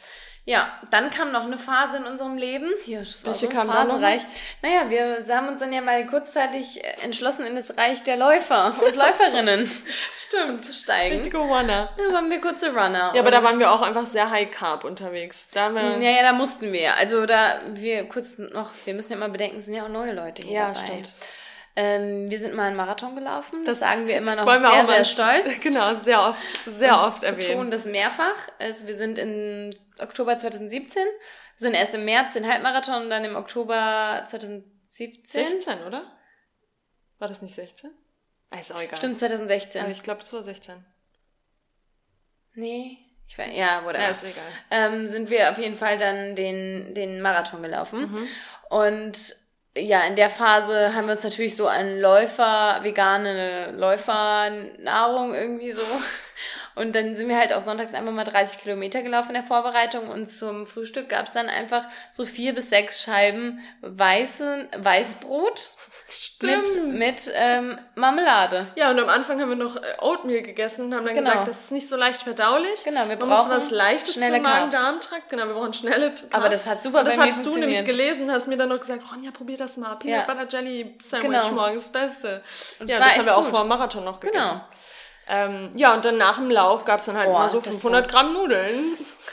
[0.48, 2.70] Ja, dann kam noch eine Phase in unserem Leben.
[2.84, 4.22] Hier, das war Welche so kam phasenreich.
[4.62, 8.96] Naja, wir haben uns dann ja mal kurzzeitig entschlossen, in das Reich der Läufer und
[8.96, 9.70] Läuferinnen
[10.16, 10.64] Stimmt.
[10.64, 11.16] zu steigen.
[11.16, 11.90] Richtige Runner.
[11.98, 13.12] Da waren wir kurze Runner.
[13.16, 15.48] Ja, aber da waren wir auch einfach sehr high carb unterwegs.
[15.52, 16.96] Da wir ja, ja, da mussten wir.
[16.96, 20.14] Also da, wir kurz noch, wir müssen ja immer bedenken, es sind ja auch neue
[20.14, 20.80] Leute hier ja, dabei.
[20.80, 21.10] Ja, stimmt.
[21.78, 23.66] Ähm, wir sind mal einen Marathon gelaufen.
[23.66, 25.60] Das, das sagen wir immer noch sehr, sehr mal, stolz.
[25.64, 27.50] Genau, sehr oft, sehr oft erwähnt.
[27.50, 28.50] Wir tun das mehrfach.
[28.60, 31.04] Also wir sind im Oktober 2017,
[31.58, 35.24] sind erst im März den Halbmarathon und dann im Oktober 2017.
[35.26, 36.06] 16, oder?
[37.20, 37.92] War das nicht 16?
[38.52, 38.98] Ah, ist auch egal.
[38.98, 39.82] Stimmt, 2016.
[39.82, 40.86] Aber ich glaube, es war 16.
[42.54, 44.04] Nee, ich weiß, ja, whatever.
[44.04, 44.44] Ja, ist egal.
[44.72, 48.12] Ähm, sind wir auf jeden Fall dann den, den Marathon gelaufen.
[48.12, 48.28] Mhm.
[48.70, 49.36] Und
[49.78, 55.82] ja, in der Phase haben wir uns natürlich so an Läufer, vegane Läufernahrung irgendwie so.
[56.76, 60.10] Und dann sind wir halt auch sonntags einfach mal 30 Kilometer gelaufen in der Vorbereitung
[60.10, 65.72] und zum Frühstück gab's dann einfach so vier bis sechs Scheiben weißen, Weißbrot.
[66.08, 66.68] Stimmt.
[66.86, 68.68] Mit, mit ähm, Marmelade.
[68.76, 71.32] Ja, und am Anfang haben wir noch äh, Oatmeal gegessen und haben dann genau.
[71.32, 72.84] gesagt, das ist nicht so leicht verdaulich.
[72.84, 75.30] Genau, wir brauchen was Leichtes schnelle für Magen-Darm-Trakt.
[75.30, 76.28] Genau, wir brauchen schnelle Carbs.
[76.32, 78.80] Aber das hat super und das bei hast du nämlich gelesen, hast mir dann noch
[78.80, 79.96] gesagt, Ronja, probier das mal.
[79.96, 80.34] Peanut ja.
[80.34, 81.52] Butter Jelly Sandwich genau.
[81.52, 82.44] morgens, das Beste.
[82.80, 84.44] Und ja, das haben wir auch vor dem Marathon noch gegessen.
[84.44, 84.62] Genau.
[85.28, 88.34] Ähm, ja, und dann nach dem Lauf gab's dann halt oh, immer so 500 Gramm
[88.34, 88.72] Nudeln.
[88.72, 89.25] Das ist so.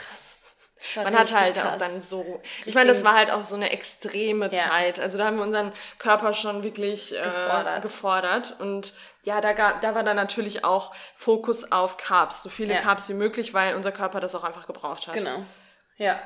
[0.95, 1.75] Man hat halt krass.
[1.75, 4.69] auch dann so, ich meine, das war halt auch so eine extreme ja.
[4.69, 4.99] Zeit.
[4.99, 7.81] Also da haben wir unseren Körper schon wirklich äh, gefordert.
[7.81, 8.55] gefordert.
[8.59, 12.81] Und ja, da, gab, da war dann natürlich auch Fokus auf Carbs, so viele ja.
[12.81, 15.13] Carbs wie möglich, weil unser Körper das auch einfach gebraucht hat.
[15.13, 15.43] Genau.
[15.97, 16.19] Ja.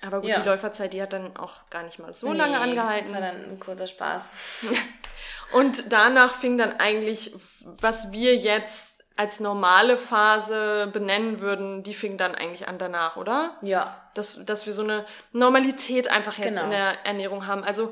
[0.00, 0.38] Aber gut, ja.
[0.38, 3.12] die Läuferzeit, die hat dann auch gar nicht mal so nee, lange angehalten.
[3.12, 4.30] Das war dann ein kurzer Spaß.
[5.52, 12.16] Und danach fing dann eigentlich, was wir jetzt als normale Phase benennen würden, die fing
[12.18, 13.56] dann eigentlich an danach, oder?
[13.62, 14.00] Ja.
[14.14, 16.62] Dass, dass wir so eine Normalität einfach jetzt genau.
[16.62, 17.64] in der Ernährung haben.
[17.64, 17.90] Also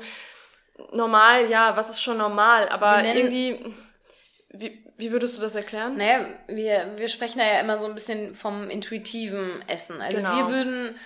[0.93, 3.73] normal, ja, was ist schon normal, aber irgendwie,
[4.51, 5.97] wie, wie würdest du das erklären?
[5.97, 10.01] Naja, wir, wir sprechen da ja immer so ein bisschen vom intuitiven Essen.
[10.01, 10.33] Also genau.
[10.33, 10.97] wir würden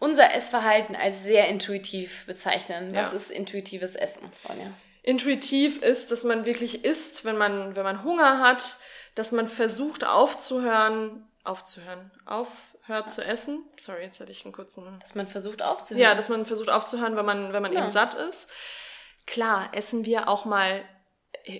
[0.00, 2.92] unser Essverhalten als sehr intuitiv bezeichnen.
[2.96, 3.16] Was ja.
[3.16, 4.72] ist intuitives Essen, Ronja?
[5.04, 8.76] Intuitiv ist, dass man wirklich isst, wenn man, wenn man Hunger hat,
[9.18, 13.64] dass man versucht aufzuhören, aufzuhören, aufhört zu essen.
[13.76, 14.84] Sorry, jetzt hatte ich einen kurzen.
[15.00, 16.02] Dass man versucht aufzuhören.
[16.02, 17.80] Ja, dass man versucht aufzuhören, wenn man, wenn man ja.
[17.80, 18.48] eben satt ist.
[19.26, 20.84] Klar, essen wir auch mal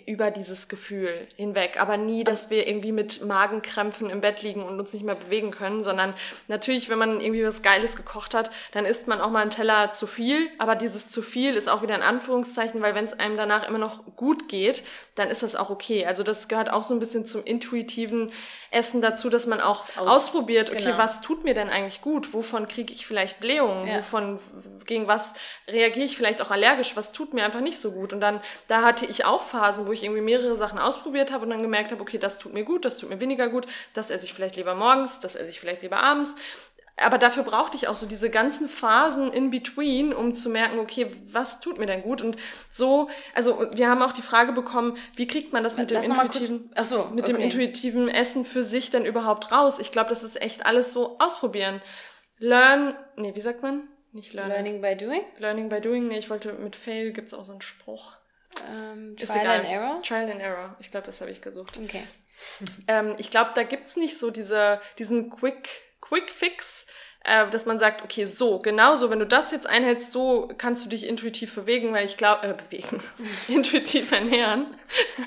[0.07, 4.79] über dieses Gefühl hinweg, aber nie, dass wir irgendwie mit Magenkrämpfen im Bett liegen und
[4.79, 6.14] uns nicht mehr bewegen können, sondern
[6.47, 9.93] natürlich, wenn man irgendwie was Geiles gekocht hat, dann isst man auch mal einen Teller
[9.93, 13.37] zu viel, aber dieses zu viel ist auch wieder ein Anführungszeichen, weil wenn es einem
[13.37, 16.07] danach immer noch gut geht, dann ist das auch okay.
[16.07, 18.31] Also das gehört auch so ein bisschen zum intuitiven
[18.71, 20.99] Essen dazu, dass man auch Aus, ausprobiert, okay, genau.
[20.99, 22.35] was tut mir denn eigentlich gut?
[22.35, 23.87] Wovon kriege ich vielleicht Blähungen?
[23.87, 23.99] Ja.
[23.99, 24.39] Wovon,
[24.85, 25.33] gegen was
[25.66, 26.95] reagiere ich vielleicht auch allergisch?
[26.95, 28.12] Was tut mir einfach nicht so gut?
[28.12, 31.51] Und dann, da hatte ich auch Phasen, wo ich irgendwie mehrere Sachen ausprobiert habe und
[31.51, 34.25] dann gemerkt habe, okay, das tut mir gut, das tut mir weniger gut, das esse
[34.25, 36.35] ich vielleicht lieber morgens, das esse ich vielleicht lieber abends
[37.01, 41.11] aber dafür brauchte ich auch so diese ganzen Phasen in between, um zu merken, okay,
[41.31, 42.23] was tut mir denn gut?
[42.23, 42.37] Und
[42.73, 46.71] so, also wir haben auch die Frage bekommen, wie kriegt man das mit dem intuitiven,
[46.75, 47.33] kurz, so, mit okay.
[47.33, 49.79] dem intuitiven Essen für sich denn überhaupt raus?
[49.79, 51.81] Ich glaube, das ist echt alles so ausprobieren.
[52.39, 53.83] Learn, nee, wie sagt man?
[54.13, 54.49] Nicht learn.
[54.49, 55.23] Learning by doing?
[55.39, 58.18] Learning by doing, nee, ich wollte mit Fail gibt's auch so einen Spruch.
[58.71, 60.03] Ähm, Trial and Error?
[60.03, 60.77] Trial and Error.
[60.81, 61.79] Ich glaube, das habe ich gesucht.
[61.83, 62.05] Okay.
[62.89, 65.69] ähm, ich glaube, da gibt's nicht so diese, diesen Quick
[66.01, 66.87] Quick Fix,
[67.25, 70.89] äh, dass man sagt, okay, so, genauso, wenn du das jetzt einhältst, so kannst du
[70.89, 73.03] dich intuitiv bewegen, weil ich glaube, äh, bewegen,
[73.49, 74.67] intuitiv ernähren.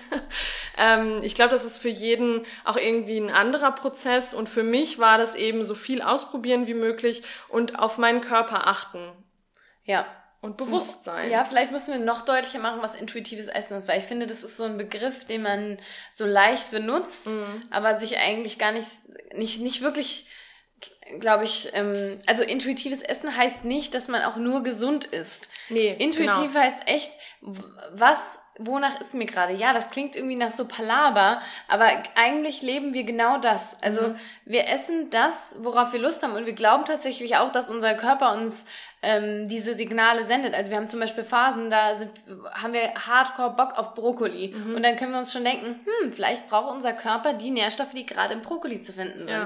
[0.77, 4.97] ähm, ich glaube, das ist für jeden auch irgendwie ein anderer Prozess und für mich
[4.97, 9.11] war das eben so viel ausprobieren wie möglich und auf meinen Körper achten.
[9.83, 10.05] Ja,
[10.41, 11.29] und Bewusstsein.
[11.29, 14.43] Ja, vielleicht müssen wir noch deutlicher machen, was intuitives Essen ist, weil ich finde, das
[14.43, 15.77] ist so ein Begriff, den man
[16.11, 17.63] so leicht benutzt, mhm.
[17.69, 18.89] aber sich eigentlich gar nicht,
[19.33, 20.25] nicht, nicht wirklich
[21.19, 25.49] glaube ich, ähm, also intuitives Essen heißt nicht, dass man auch nur gesund isst.
[25.69, 25.93] Nee.
[25.99, 26.55] Intuitiv genau.
[26.55, 27.11] heißt echt,
[27.41, 29.53] was wonach ist mir gerade?
[29.53, 33.81] Ja, das klingt irgendwie nach so Palaber, aber eigentlich leben wir genau das.
[33.81, 34.15] Also mhm.
[34.45, 38.33] wir essen das, worauf wir Lust haben und wir glauben tatsächlich auch, dass unser Körper
[38.33, 38.65] uns
[39.01, 40.53] ähm, diese Signale sendet.
[40.53, 42.11] Also wir haben zum Beispiel Phasen, da sind,
[42.53, 44.75] haben wir hardcore Bock auf Brokkoli mhm.
[44.75, 48.05] und dann können wir uns schon denken, hm, vielleicht braucht unser Körper die Nährstoffe, die
[48.05, 49.29] gerade im Brokkoli zu finden sind.
[49.29, 49.43] Ja.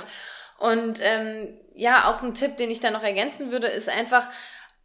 [0.57, 4.29] Und ähm, ja, auch ein Tipp, den ich da noch ergänzen würde, ist einfach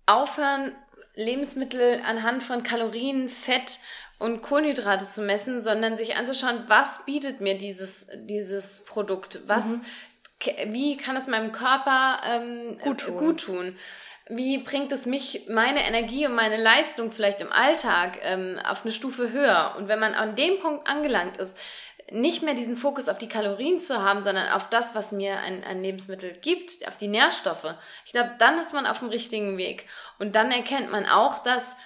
[0.06, 0.74] aufhören,
[1.14, 3.78] Lebensmittel anhand von Kalorien, Fett
[4.20, 9.40] und Kohlenhydrate zu messen, sondern sich anzuschauen, was bietet mir dieses, dieses Produkt?
[9.46, 9.82] Was, mhm.
[10.66, 13.16] wie kann es meinem Körper ähm, gut, tun.
[13.16, 13.78] gut tun?
[14.28, 18.92] Wie bringt es mich, meine Energie und meine Leistung vielleicht im Alltag ähm, auf eine
[18.92, 19.74] Stufe höher?
[19.78, 21.58] Und wenn man an dem Punkt angelangt ist,
[22.12, 25.64] nicht mehr diesen Fokus auf die Kalorien zu haben, sondern auf das, was mir ein,
[25.64, 27.74] ein Lebensmittel gibt, auf die Nährstoffe.
[28.04, 29.86] Ich glaube, dann ist man auf dem richtigen Weg.
[30.18, 31.76] Und dann erkennt man auch, dass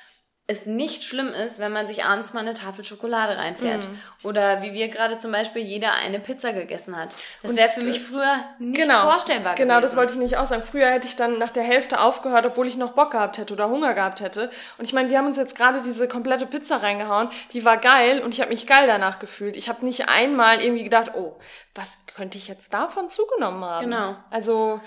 [0.47, 3.89] es nicht schlimm ist, wenn man sich abends mal eine Tafel Schokolade reinfährt.
[3.89, 4.27] Mm.
[4.27, 7.17] Oder wie wir gerade zum Beispiel jeder eine Pizza gegessen hat.
[7.43, 9.69] Das wäre für mich früher nicht genau, vorstellbar genau, gewesen.
[9.69, 10.63] Genau, das wollte ich nicht auch sagen.
[10.63, 13.71] Früher hätte ich dann nach der Hälfte aufgehört, obwohl ich noch Bock gehabt hätte oder
[13.71, 14.51] Hunger gehabt hätte.
[14.77, 17.31] Und ich meine, wir haben uns jetzt gerade diese komplette Pizza reingehauen.
[17.55, 19.57] Die war geil und ich habe mich geil danach gefühlt.
[19.57, 21.39] Ich habe nicht einmal irgendwie gedacht, oh,
[21.75, 23.85] was könnte ich jetzt davon zugenommen haben?
[23.87, 24.17] Genau.
[24.31, 24.81] Also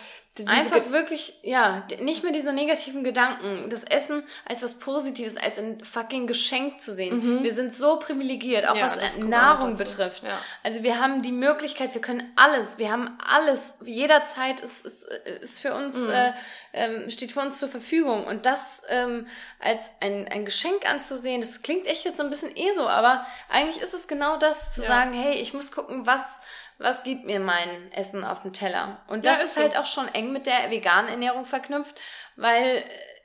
[0.46, 5.84] Einfach wirklich, ja, nicht mehr diese negativen Gedanken, das Essen als was Positives, als ein
[5.84, 7.40] fucking Geschenk zu sehen.
[7.40, 7.44] Mhm.
[7.44, 10.24] Wir sind so privilegiert, auch ja, was Nahrung betrifft.
[10.24, 10.38] Ja.
[10.64, 15.06] Also wir haben die Möglichkeit, wir können alles, wir haben alles, jederzeit ist, ist,
[15.42, 16.10] ist für uns, mhm.
[16.10, 16.34] äh,
[16.74, 18.26] ähm, steht für uns zur Verfügung.
[18.26, 19.28] Und das ähm,
[19.60, 23.26] als ein, ein Geschenk anzusehen, das klingt echt jetzt so ein bisschen eh so, aber
[23.50, 24.88] eigentlich ist es genau das, zu ja.
[24.88, 26.40] sagen, hey, ich muss gucken, was
[26.80, 29.00] was gibt mir mein Essen auf dem Teller?
[29.08, 29.80] Und das ja, ist, ist halt so.
[29.80, 32.00] auch schon eng mit der veganen Ernährung verknüpft,
[32.36, 32.78] weil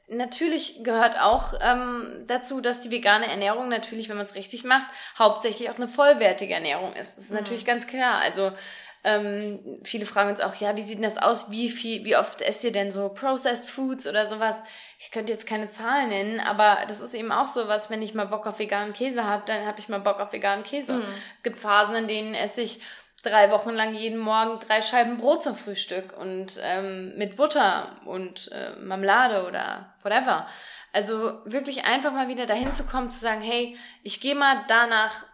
[0.09, 4.65] äh, natürlich gehört auch ähm, dazu, dass die vegane Ernährung natürlich, wenn man es richtig
[4.65, 4.87] macht,
[5.19, 7.17] hauptsächlich auch eine vollwertige Ernährung ist.
[7.17, 7.39] Das ist mhm.
[7.39, 8.21] natürlich ganz klar.
[8.21, 8.53] Also
[9.05, 11.51] ähm, viele fragen uns auch, ja, wie sieht denn das aus?
[11.51, 14.63] Wie viel, wie oft esst ihr denn so Processed Foods oder sowas?
[14.99, 18.15] Ich könnte jetzt keine Zahlen nennen, aber das ist eben auch so was, wenn ich
[18.15, 20.95] mal Bock auf veganen Käse habe, dann habe ich mal Bock auf veganen Käse.
[20.95, 21.15] Mhm.
[21.35, 22.81] Es gibt Phasen, in denen esse ich
[23.23, 28.51] drei Wochen lang jeden Morgen drei Scheiben Brot zum Frühstück und ähm, mit Butter und
[28.53, 30.47] äh, Marmelade oder whatever.
[30.93, 35.25] Also wirklich einfach mal wieder dahin zu kommen, zu sagen, hey, ich gehe mal danach,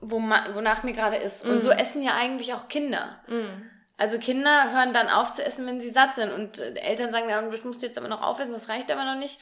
[0.00, 1.44] wo wonach mir gerade ist.
[1.44, 1.50] Mm.
[1.50, 3.20] Und so essen ja eigentlich auch Kinder.
[3.26, 3.62] Mm.
[3.96, 6.32] Also Kinder hören dann auf zu essen, wenn sie satt sind.
[6.32, 9.18] Und äh, Eltern sagen, ja, du musst jetzt aber noch aufessen, das reicht aber noch
[9.18, 9.40] nicht.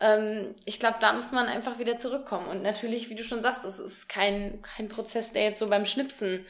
[0.00, 2.48] Ähm, ich glaube, da muss man einfach wieder zurückkommen.
[2.48, 5.86] Und natürlich, wie du schon sagst, es ist kein, kein Prozess, der jetzt so beim
[5.86, 6.46] Schnipsen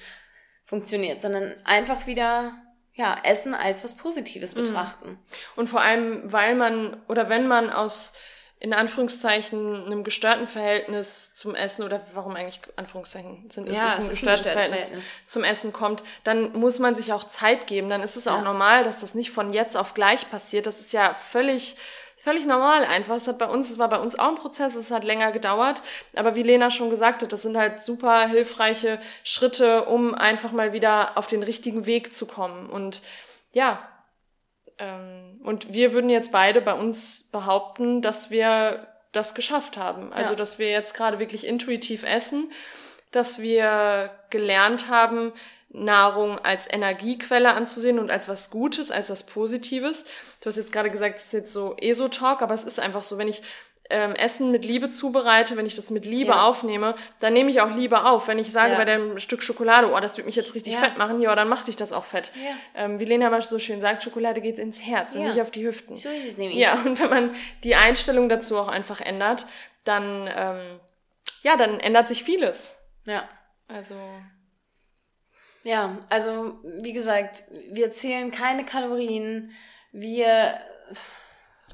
[0.68, 2.52] funktioniert, sondern einfach wieder
[2.92, 4.64] ja, Essen als was Positives mhm.
[4.64, 5.18] betrachten.
[5.56, 8.12] Und vor allem, weil man oder wenn man aus
[8.60, 14.04] in Anführungszeichen einem gestörten Verhältnis zum Essen oder warum eigentlich Anführungszeichen sind, ist ja, es
[14.04, 17.66] ein, gestörtes, ein gestörtes Verhältnis, Verhältnis, zum Essen kommt, dann muss man sich auch Zeit
[17.66, 17.88] geben.
[17.88, 18.36] Dann ist es ja.
[18.36, 20.66] auch normal, dass das nicht von jetzt auf gleich passiert.
[20.66, 21.76] Das ist ja völlig
[22.18, 23.14] völlig normal einfach.
[23.14, 25.82] Es hat bei uns, es war bei uns auch ein Prozess, es hat länger gedauert.
[26.14, 30.72] Aber wie Lena schon gesagt hat, das sind halt super hilfreiche Schritte, um einfach mal
[30.72, 32.68] wieder auf den richtigen Weg zu kommen.
[32.68, 33.02] Und
[33.52, 33.88] ja,
[34.78, 40.12] ähm, und wir würden jetzt beide bei uns behaupten, dass wir das geschafft haben.
[40.12, 40.36] Also, ja.
[40.36, 42.52] dass wir jetzt gerade wirklich intuitiv essen,
[43.10, 45.32] dass wir gelernt haben,
[45.70, 50.04] Nahrung als Energiequelle anzusehen und als was Gutes, als was Positives.
[50.40, 53.18] Du hast jetzt gerade gesagt, es ist jetzt so ESO-Talk, aber es ist einfach so,
[53.18, 53.42] wenn ich
[53.90, 56.46] ähm, Essen mit Liebe zubereite, wenn ich das mit Liebe ja.
[56.46, 58.28] aufnehme, dann nehme ich auch Liebe auf.
[58.28, 58.78] Wenn ich sage ja.
[58.78, 60.80] bei dem Stück Schokolade, oh, das wird mich jetzt richtig ja.
[60.80, 62.30] fett machen, ja, dann mache ich das auch fett.
[62.74, 65.66] Ähm, wie Lena mal so schön sagt, Schokolade geht ins Herz und nicht auf die
[65.66, 65.96] Hüften.
[65.96, 66.58] So ist es nämlich.
[66.58, 69.46] Ja, und wenn man die Einstellung dazu auch einfach ändert,
[69.84, 70.80] dann, ähm,
[71.42, 72.78] ja, dann ändert sich vieles.
[73.04, 73.26] Ja.
[73.68, 73.94] Also.
[75.68, 79.52] Ja, also wie gesagt, wir zählen keine Kalorien,
[79.92, 80.58] wir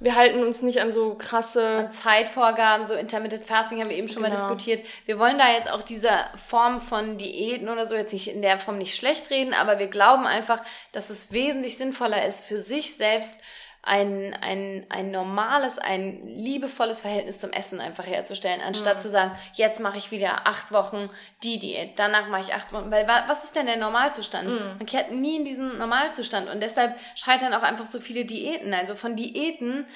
[0.00, 4.08] wir halten uns nicht an so krasse an Zeitvorgaben, so Intermittent Fasting haben wir eben
[4.08, 4.34] schon genau.
[4.34, 4.84] mal diskutiert.
[5.06, 8.58] Wir wollen da jetzt auch diese Form von Diäten oder so jetzt nicht in der
[8.58, 12.96] Form nicht schlecht reden, aber wir glauben einfach, dass es wesentlich sinnvoller ist für sich
[12.96, 13.38] selbst
[13.84, 19.00] ein, ein, ein normales, ein liebevolles Verhältnis zum Essen einfach herzustellen, anstatt mhm.
[19.00, 21.10] zu sagen, jetzt mache ich wieder acht Wochen
[21.42, 24.48] die Diät, danach mache ich acht Wochen, weil was ist denn der Normalzustand?
[24.48, 24.76] Mhm.
[24.78, 28.72] Man kehrt nie in diesen Normalzustand und deshalb scheitern auch einfach so viele Diäten.
[28.74, 29.86] Also von Diäten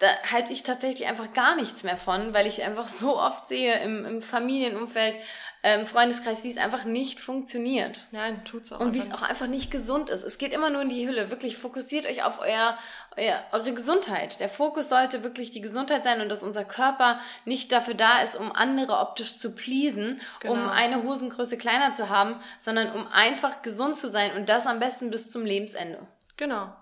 [0.00, 3.78] da halte ich tatsächlich einfach gar nichts mehr von, weil ich einfach so oft sehe
[3.80, 5.16] im, im Familienumfeld,
[5.62, 8.06] ähm, Freundeskreis, wie es einfach nicht funktioniert.
[8.12, 8.80] Nein, tut's auch.
[8.80, 10.22] Und wie es auch einfach nicht gesund ist.
[10.22, 11.30] Es geht immer nur in die Hülle.
[11.30, 12.78] Wirklich fokussiert euch auf euer,
[13.16, 14.40] euer, eure Gesundheit.
[14.40, 18.36] Der Fokus sollte wirklich die Gesundheit sein und dass unser Körper nicht dafür da ist,
[18.36, 20.54] um andere optisch zu pleasen, genau.
[20.54, 24.80] um eine Hosengröße kleiner zu haben, sondern um einfach gesund zu sein und das am
[24.80, 25.98] besten bis zum Lebensende.
[26.38, 26.72] Genau.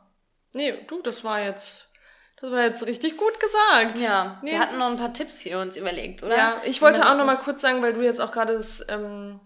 [0.55, 1.88] Nee, du, das war jetzt
[2.41, 3.99] das war jetzt richtig gut gesagt.
[3.99, 6.37] Ja, nee, wir hatten noch ein paar Tipps hier uns überlegt, oder?
[6.37, 9.41] Ja, ich wollte auch noch mal kurz sagen, weil du jetzt auch gerade das, ähm,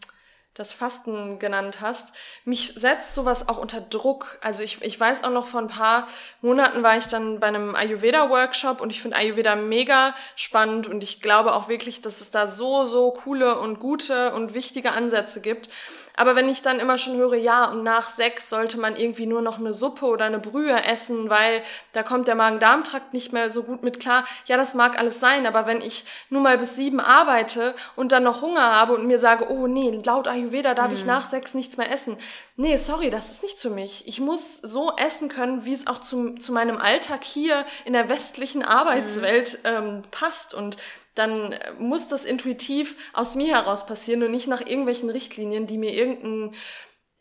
[0.55, 2.13] das Fasten genannt hast.
[2.45, 4.39] Mich setzt sowas auch unter Druck.
[4.43, 6.07] Also ich, ich weiß auch noch, vor ein paar
[6.43, 11.23] Monaten war ich dann bei einem Ayurveda-Workshop und ich finde Ayurveda mega spannend und ich
[11.23, 15.71] glaube auch wirklich, dass es da so, so coole und gute und wichtige Ansätze gibt.
[16.17, 19.43] Aber wenn ich dann immer schon höre, ja, und nach sechs sollte man irgendwie nur
[19.43, 23.63] noch eine Suppe oder eine Brühe essen, weil da kommt der Magen-Darm-Trakt nicht mehr so
[23.63, 24.25] gut mit klar.
[24.47, 28.25] Ja, das mag alles sein, aber wenn ich nur mal bis sieben arbeite und dann
[28.25, 30.97] noch Hunger habe und mir sage, oh nee, laut Ayurveda darf mhm.
[30.97, 32.17] ich nach sechs nichts mehr essen.
[32.57, 34.07] Nee, sorry, das ist nicht für mich.
[34.07, 38.11] Ich muss so essen können, wie es auch zum, zu meinem Alltag hier in der
[38.11, 39.71] westlichen Arbeitswelt mhm.
[39.71, 40.53] ähm, passt.
[40.53, 40.77] Und
[41.15, 45.93] dann muss das intuitiv aus mir heraus passieren und nicht nach irgendwelchen Richtlinien, die mir
[45.93, 46.55] irgendein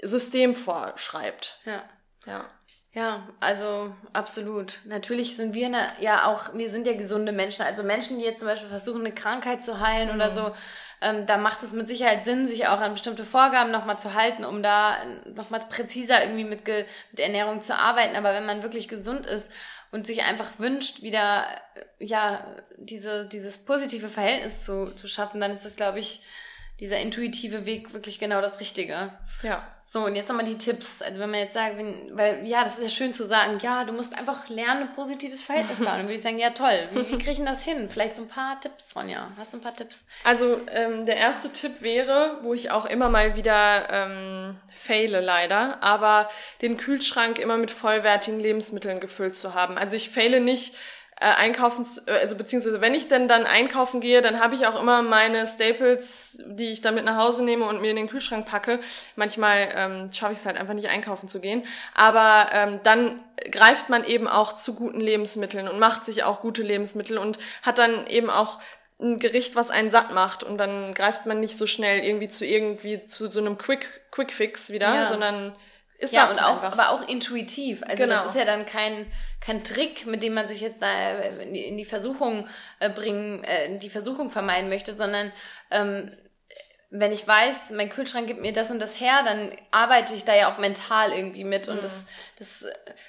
[0.02, 1.60] System vorschreibt.
[1.66, 1.84] Ja.
[2.26, 2.50] Ja.
[2.94, 4.82] Ja, also absolut.
[4.86, 7.64] Natürlich sind wir ne, ja auch, wir sind ja gesunde Menschen.
[7.64, 10.16] Also Menschen, die jetzt zum Beispiel versuchen, eine Krankheit zu heilen mhm.
[10.16, 10.52] oder so,
[11.00, 14.44] ähm, da macht es mit Sicherheit Sinn, sich auch an bestimmte Vorgaben nochmal zu halten,
[14.44, 14.98] um da
[15.34, 18.18] nochmal präziser irgendwie mit, mit Ernährung zu arbeiten.
[18.18, 19.54] Aber wenn man wirklich gesund ist
[19.92, 21.46] und sich einfach wünscht, wieder
[22.00, 22.46] ja
[22.78, 26.22] diese, dieses positive Verhältnis zu, zu schaffen, dann ist das, glaube ich,
[26.82, 29.12] dieser intuitive Weg wirklich genau das Richtige.
[29.44, 29.64] Ja.
[29.84, 31.02] So, und jetzt nochmal die Tipps.
[31.04, 33.84] Also wenn man jetzt sagt, wenn, weil ja, das ist ja schön zu sagen, ja,
[33.84, 35.98] du musst einfach lernen, ein positives Verhältnis zu haben.
[35.98, 37.88] Dann würde ich sagen, ja toll, wie, wie kriege ich das hin?
[37.88, 39.30] Vielleicht so ein paar Tipps, Ronja.
[39.38, 40.06] Hast du ein paar Tipps?
[40.24, 45.84] Also ähm, der erste Tipp wäre, wo ich auch immer mal wieder ähm, faile leider,
[45.84, 46.30] aber
[46.64, 49.78] den Kühlschrank immer mit vollwertigen Lebensmitteln gefüllt zu haben.
[49.78, 50.74] Also ich faile nicht
[51.22, 54.80] äh, einkaufen, äh, also beziehungsweise wenn ich denn dann einkaufen gehe, dann habe ich auch
[54.82, 58.48] immer meine Staples, die ich dann mit nach Hause nehme und mir in den Kühlschrank
[58.48, 58.80] packe.
[59.16, 61.64] Manchmal ähm, schaffe ich es halt einfach nicht einkaufen zu gehen,
[61.94, 63.20] aber ähm, dann
[63.52, 67.78] greift man eben auch zu guten Lebensmitteln und macht sich auch gute Lebensmittel und hat
[67.78, 68.60] dann eben auch
[69.00, 72.46] ein Gericht, was einen satt macht und dann greift man nicht so schnell irgendwie zu
[72.46, 75.06] irgendwie zu so einem Quick Quick Fix wieder, ja.
[75.06, 75.56] sondern
[76.02, 76.72] ist ja und auch einfach.
[76.74, 77.84] aber auch intuitiv.
[77.84, 78.16] Also genau.
[78.16, 79.06] das ist ja dann kein
[79.40, 82.48] kein Trick, mit dem man sich jetzt da in die, in die Versuchung
[82.80, 85.32] äh, bringen, äh, die Versuchung vermeiden möchte, sondern
[85.72, 86.12] ähm,
[86.92, 90.36] wenn ich weiß, mein Kühlschrank gibt mir das und das her, dann arbeite ich da
[90.36, 91.70] ja auch mental irgendwie mit.
[91.70, 91.82] Und mhm.
[91.82, 92.06] das,
[92.38, 92.66] das,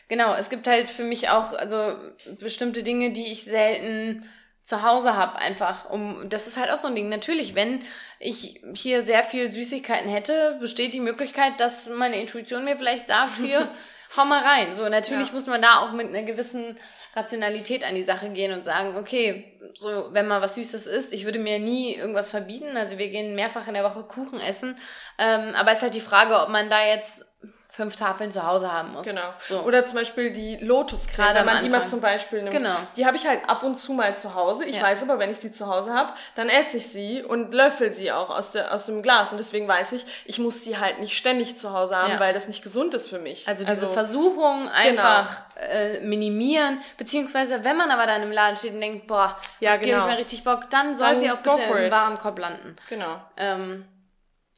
[0.09, 1.97] genau, es gibt halt für mich auch, also
[2.39, 4.31] bestimmte Dinge, die ich selten
[4.63, 5.91] zu Hause habe, einfach.
[5.91, 7.09] Um, das ist halt auch so ein Ding.
[7.09, 7.85] Natürlich, wenn
[8.19, 13.37] ich hier sehr viel Süßigkeiten hätte, besteht die Möglichkeit, dass meine Intuition mir vielleicht sagt,
[13.39, 13.69] hier,
[14.17, 14.75] hau mal rein.
[14.75, 15.35] So, natürlich ja.
[15.35, 16.79] muss man da auch mit einer gewissen
[17.15, 21.25] Rationalität an die Sache gehen und sagen, okay, so, wenn man was Süßes isst, ich
[21.25, 22.77] würde mir nie irgendwas verbieten.
[22.77, 24.79] Also wir gehen mehrfach in der Woche Kuchen essen.
[25.19, 27.27] Ähm, aber es ist halt die Frage, ob man da jetzt
[27.73, 29.07] fünf Tafeln zu Hause haben muss.
[29.07, 29.33] Genau.
[29.49, 29.61] So.
[29.61, 32.55] Oder zum Beispiel die Lotuscreme, wenn man die mal zum Beispiel nimmt.
[32.55, 32.77] Genau.
[32.97, 34.67] Die habe ich halt ab und zu mal zu Hause.
[34.67, 34.83] Ich ja.
[34.83, 38.13] weiß aber, wenn ich sie zu Hause habe, dann esse ich sie und löffel sie
[38.13, 39.33] auch aus, der, aus dem Glas.
[39.33, 42.21] Und deswegen weiß ich, ich muss sie halt nicht ständig zu Hause haben, ja.
[42.21, 43.49] weil das nicht gesund ist für mich.
[43.49, 45.73] Also diese also, Versuchung einfach genau.
[45.73, 46.79] äh, minimieren.
[46.99, 49.87] Beziehungsweise, wenn man aber dann im Laden steht und denkt, boah, ja, genau.
[49.87, 52.77] gebe ich mir richtig Bock, dann soll dann sie auch bitte im Warenkorb landen.
[52.91, 53.17] Genau.
[53.39, 53.87] Ähm,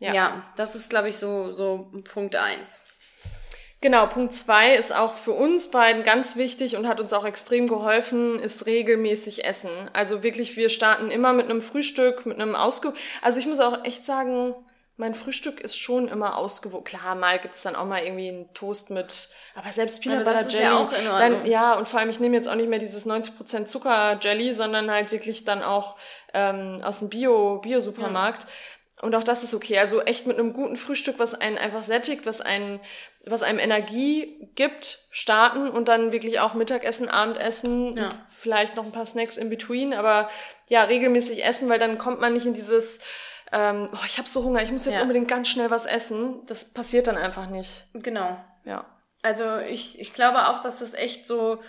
[0.00, 0.12] ja.
[0.12, 2.83] ja, das ist, glaube ich, so, so Punkt eins.
[3.84, 7.66] Genau, Punkt zwei ist auch für uns beiden ganz wichtig und hat uns auch extrem
[7.66, 9.68] geholfen, ist regelmäßig Essen.
[9.92, 12.94] Also wirklich, wir starten immer mit einem Frühstück, mit einem Ausge...
[13.20, 14.54] Also ich muss auch echt sagen,
[14.96, 16.84] mein Frühstück ist schon immer ausgewogen.
[16.84, 20.64] Klar, mal gibt's dann auch mal irgendwie einen Toast mit, aber selbst Peanut Butter Jelly.
[20.64, 23.06] Ja, auch in dann, ja, und vor allem, ich nehme jetzt auch nicht mehr dieses
[23.06, 25.96] 90% Zucker Jelly, sondern halt wirklich dann auch
[26.32, 28.44] ähm, aus dem Bio, Bio-Supermarkt.
[28.44, 28.48] Ja.
[29.02, 29.78] Und auch das ist okay.
[29.78, 32.80] Also echt mit einem guten Frühstück, was einen einfach sättigt, was einen,
[33.26, 38.10] was einem Energie gibt, starten und dann wirklich auch Mittagessen, Abendessen, ja.
[38.28, 40.28] vielleicht noch ein paar Snacks in between, aber
[40.68, 43.00] ja, regelmäßig essen, weil dann kommt man nicht in dieses,
[43.52, 45.02] ähm, oh, ich habe so Hunger, ich muss jetzt ja.
[45.02, 46.44] unbedingt ganz schnell was essen.
[46.46, 47.84] Das passiert dann einfach nicht.
[47.94, 48.36] Genau.
[48.64, 48.84] Ja.
[49.22, 51.60] Also ich, ich glaube auch, dass das echt so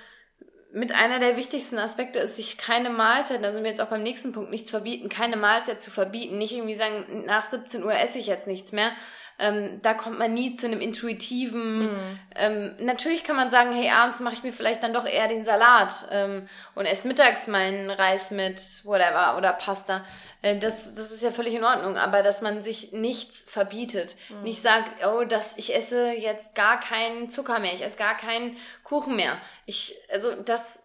[0.74, 4.04] mit einer der wichtigsten Aspekte ist, sich keine Mahlzeit, da sind wir jetzt auch beim
[4.04, 8.20] nächsten Punkt, nichts verbieten, keine Mahlzeit zu verbieten, nicht irgendwie sagen, nach 17 Uhr esse
[8.20, 8.92] ich jetzt nichts mehr,
[9.38, 11.84] ähm, da kommt man nie zu einem intuitiven.
[11.84, 12.20] Mhm.
[12.36, 15.44] Ähm, natürlich kann man sagen, hey, abends mache ich mir vielleicht dann doch eher den
[15.44, 20.06] Salat ähm, und esse mittags meinen Reis mit whatever oder Pasta.
[20.42, 24.16] Äh, das, das ist ja völlig in Ordnung, aber dass man sich nichts verbietet.
[24.30, 24.44] Mhm.
[24.44, 28.56] Nicht sagt, oh, dass ich esse jetzt gar keinen Zucker mehr, ich esse gar keinen
[28.84, 29.38] Kuchen mehr.
[29.66, 30.82] Ich, also das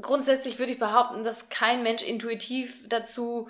[0.00, 3.48] grundsätzlich würde ich behaupten, dass kein Mensch intuitiv dazu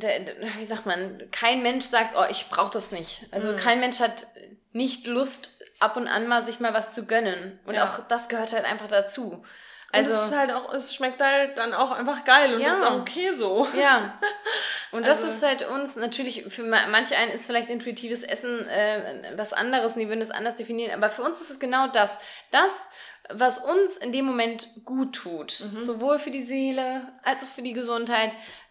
[0.00, 3.26] wie sagt man, kein Mensch sagt, oh, ich brauche das nicht.
[3.30, 3.56] Also mhm.
[3.56, 4.26] kein Mensch hat
[4.72, 7.58] nicht Lust, ab und an mal sich mal was zu gönnen.
[7.64, 7.86] Und ja.
[7.86, 9.44] auch das gehört halt einfach dazu.
[9.92, 12.74] Also und es ist halt auch, es schmeckt halt dann auch einfach geil und ja.
[12.74, 13.66] ist auch okay so.
[13.78, 14.18] Ja.
[14.92, 15.34] Und das also.
[15.34, 20.00] ist halt uns natürlich, für manche einen ist vielleicht intuitives Essen äh, was anderes und
[20.00, 22.18] die würden es anders definieren, aber für uns ist es genau das.
[22.50, 22.88] Das,
[23.30, 25.84] was uns in dem Moment gut tut, mhm.
[25.84, 28.30] sowohl für die Seele als auch für die Gesundheit,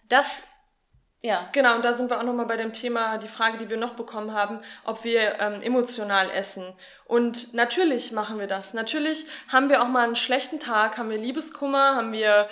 [0.10, 0.44] das
[1.26, 1.50] ja.
[1.54, 3.96] Genau, und da sind wir auch nochmal bei dem Thema, die Frage, die wir noch
[3.96, 6.74] bekommen haben, ob wir ähm, emotional essen.
[7.06, 8.76] Und natürlich machen wir das.
[8.76, 12.48] Natürlich haben wir auch mal einen schlechten Tag, haben wir Liebeskummer, haben wir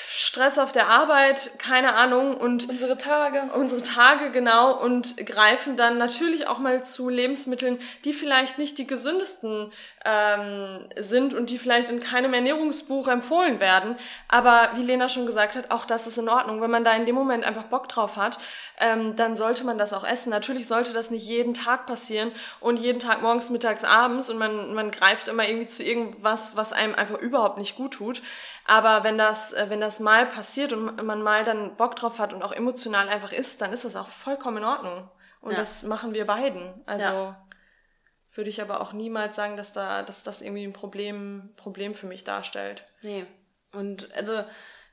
[0.00, 3.42] Stress auf der Arbeit, keine Ahnung und unsere Tage.
[3.54, 8.86] Unsere Tage, genau, und greifen dann natürlich auch mal zu Lebensmitteln, die vielleicht nicht die
[8.86, 9.72] gesündesten
[10.04, 13.96] ähm, sind und die vielleicht in keinem Ernährungsbuch empfohlen werden.
[14.28, 16.60] Aber wie Lena schon gesagt hat, auch das ist in Ordnung.
[16.60, 18.38] Wenn man da in dem Moment einfach Bock drauf hat,
[18.80, 20.30] ähm, dann sollte man das auch essen.
[20.30, 24.74] Natürlich sollte das nicht jeden Tag passieren und jeden Tag morgens, mittags, abends und man,
[24.74, 28.22] man greift immer irgendwie zu irgendwas, was einem einfach überhaupt nicht gut tut.
[28.68, 32.34] Aber wenn das, äh, wenn das mal passiert und man mal dann Bock drauf hat
[32.34, 35.10] und auch emotional einfach ist, dann ist das auch vollkommen in Ordnung.
[35.40, 35.58] Und ja.
[35.58, 36.74] das machen wir beiden.
[36.84, 37.46] Also ja.
[38.34, 42.06] würde ich aber auch niemals sagen, dass da, dass das irgendwie ein Problem, Problem für
[42.06, 42.84] mich darstellt.
[43.00, 43.24] Nee.
[43.72, 44.44] Und also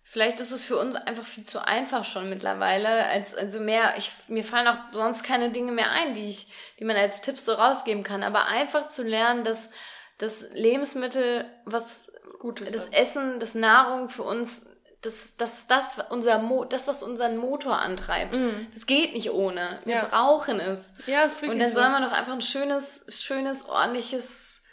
[0.04, 3.06] vielleicht ist es für uns einfach viel zu einfach schon mittlerweile.
[3.08, 6.48] Als, also mehr, ich, mir fallen auch sonst keine Dinge mehr ein, die ich,
[6.80, 8.24] die man als Tipps so rausgeben kann.
[8.24, 9.70] Aber einfach zu lernen, dass
[10.18, 12.10] das Lebensmittel, was
[12.46, 14.62] Gutes das Essen, das Nahrung für uns,
[15.02, 18.36] das, das, das, unser Mo das, was unseren Motor antreibt.
[18.36, 18.68] Mm.
[18.72, 19.80] Das geht nicht ohne.
[19.84, 20.06] Wir ja.
[20.06, 20.94] brauchen es.
[21.08, 21.82] Ja, ist wirklich Und dann so.
[21.82, 24.64] soll man doch einfach ein schönes, schönes, ordentliches,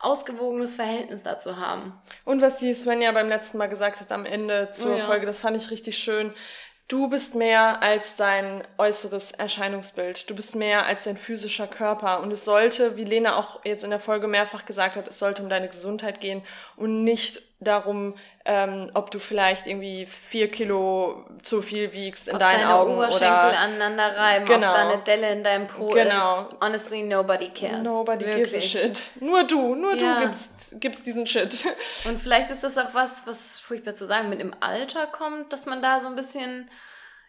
[0.00, 2.00] ausgewogenes Verhältnis dazu haben.
[2.24, 5.04] Und was die Svenja beim letzten Mal gesagt hat am Ende zur oh, ja.
[5.04, 6.34] Folge, das fand ich richtig schön.
[6.90, 10.28] Du bist mehr als dein äußeres Erscheinungsbild.
[10.28, 12.20] Du bist mehr als dein physischer Körper.
[12.20, 15.40] Und es sollte, wie Lena auch jetzt in der Folge mehrfach gesagt hat, es sollte
[15.44, 16.42] um deine Gesundheit gehen
[16.74, 18.14] und nicht darum,
[18.46, 22.94] ähm, ob du vielleicht irgendwie vier Kilo zu viel wiegst in ob deinen deine Augen
[22.94, 24.70] Oberschenkel oder aneinander reiben, genau.
[24.70, 26.40] ob da eine Delle in deinem Po genau.
[26.40, 26.56] ist.
[26.60, 27.82] Honestly, nobody cares.
[27.82, 28.52] Nobody Wirklich.
[28.52, 29.12] gives a shit.
[29.20, 30.20] Nur du, nur ja.
[30.20, 31.66] du gibst, gibst diesen Shit.
[32.06, 35.66] Und vielleicht ist das auch was, was furchtbar zu sagen, mit dem Alter kommt, dass
[35.66, 36.70] man da so ein bisschen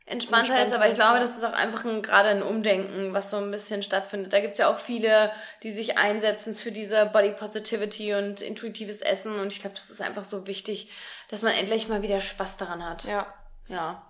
[0.05, 3.37] entspannter ist, aber ich glaube, das ist auch einfach ein, gerade ein Umdenken, was so
[3.37, 4.33] ein bisschen stattfindet.
[4.33, 5.31] Da gibt es ja auch viele,
[5.63, 10.01] die sich einsetzen für diese Body Positivity und intuitives Essen und ich glaube, das ist
[10.01, 10.91] einfach so wichtig,
[11.29, 13.05] dass man endlich mal wieder Spaß daran hat.
[13.05, 13.27] Ja.
[13.67, 14.05] Ja.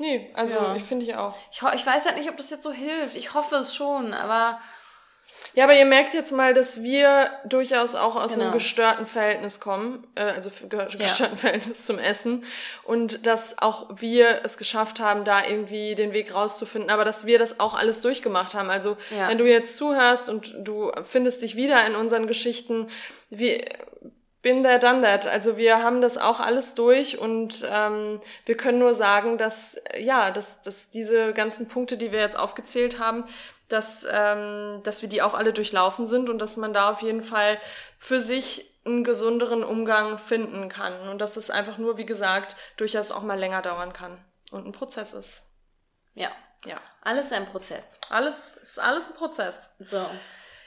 [0.00, 0.76] Nee, also ja.
[0.76, 1.36] ich finde ich auch.
[1.50, 3.16] Ich, ich weiß halt nicht, ob das jetzt so hilft.
[3.16, 4.60] Ich hoffe es schon, aber
[5.54, 8.46] ja, aber ihr merkt jetzt mal, dass wir durchaus auch aus genau.
[8.46, 11.36] einem gestörten Verhältnis kommen, äh, also gestörten ja.
[11.36, 12.44] Verhältnis zum Essen
[12.84, 17.38] und dass auch wir es geschafft haben, da irgendwie den Weg rauszufinden, aber dass wir
[17.38, 18.70] das auch alles durchgemacht haben.
[18.70, 19.28] Also ja.
[19.28, 22.88] wenn du jetzt zuhörst und du findest dich wieder in unseren Geschichten,
[23.30, 23.64] wie
[24.42, 25.26] bin there, done that.
[25.26, 30.30] Also wir haben das auch alles durch und ähm, wir können nur sagen, dass ja,
[30.30, 33.24] dass, dass diese ganzen Punkte, die wir jetzt aufgezählt haben,
[33.68, 37.22] dass, ähm, dass wir die auch alle durchlaufen sind und dass man da auf jeden
[37.22, 37.58] Fall
[37.98, 43.12] für sich einen gesünderen Umgang finden kann und dass es einfach nur, wie gesagt, durchaus
[43.12, 44.18] auch mal länger dauern kann
[44.50, 45.44] und ein Prozess ist.
[46.14, 46.30] Ja.
[46.64, 46.78] Ja.
[47.02, 47.84] Alles ein Prozess.
[48.10, 49.68] Alles ist alles ein Prozess.
[49.78, 50.04] So.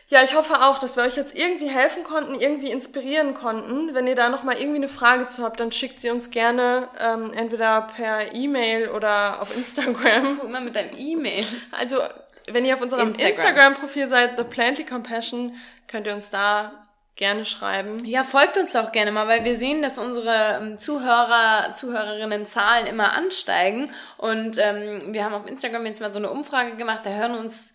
[0.08, 3.94] Ja, ich hoffe auch, dass wir euch jetzt irgendwie helfen konnten, irgendwie inspirieren konnten.
[3.94, 7.34] Wenn ihr da nochmal irgendwie eine Frage zu habt, dann schickt sie uns gerne ähm,
[7.34, 10.38] entweder per E-Mail oder auf Instagram.
[10.38, 11.46] Tu immer mit deinem E-Mail.
[11.72, 12.02] Also
[12.48, 15.56] wenn ihr auf unserem Instagram-Profil seid, The Plantly Compassion,
[15.88, 18.04] könnt ihr uns da gerne schreiben.
[18.06, 22.88] Ja, folgt uns doch gerne mal, weil wir sehen, dass unsere ähm, Zuhörer, Zuhörerinnen Zahlen
[22.88, 23.92] immer ansteigen.
[24.18, 27.74] Und ähm, wir haben auf Instagram jetzt mal so eine Umfrage gemacht, da hören uns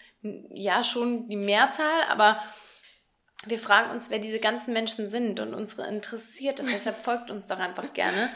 [0.51, 2.43] ja schon die Mehrzahl, aber
[3.45, 6.69] wir fragen uns, wer diese ganzen Menschen sind und uns interessiert ist.
[6.73, 8.31] Deshalb folgt uns doch einfach gerne.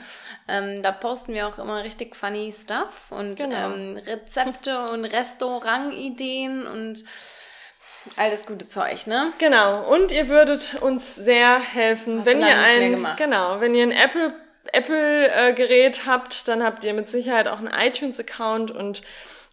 [0.46, 3.72] Ähm, da posten wir auch immer richtig funny Stuff und genau.
[3.72, 7.05] ähm, Rezepte und Restaurantideen und
[8.16, 9.32] all das gute Zeug, ne?
[9.38, 9.86] Genau.
[9.92, 14.34] Und ihr würdet uns sehr helfen, Hast wenn ihr ein, genau, wenn ihr ein Apple
[14.72, 19.03] Apple äh, Gerät habt, dann habt ihr mit Sicherheit auch einen iTunes Account und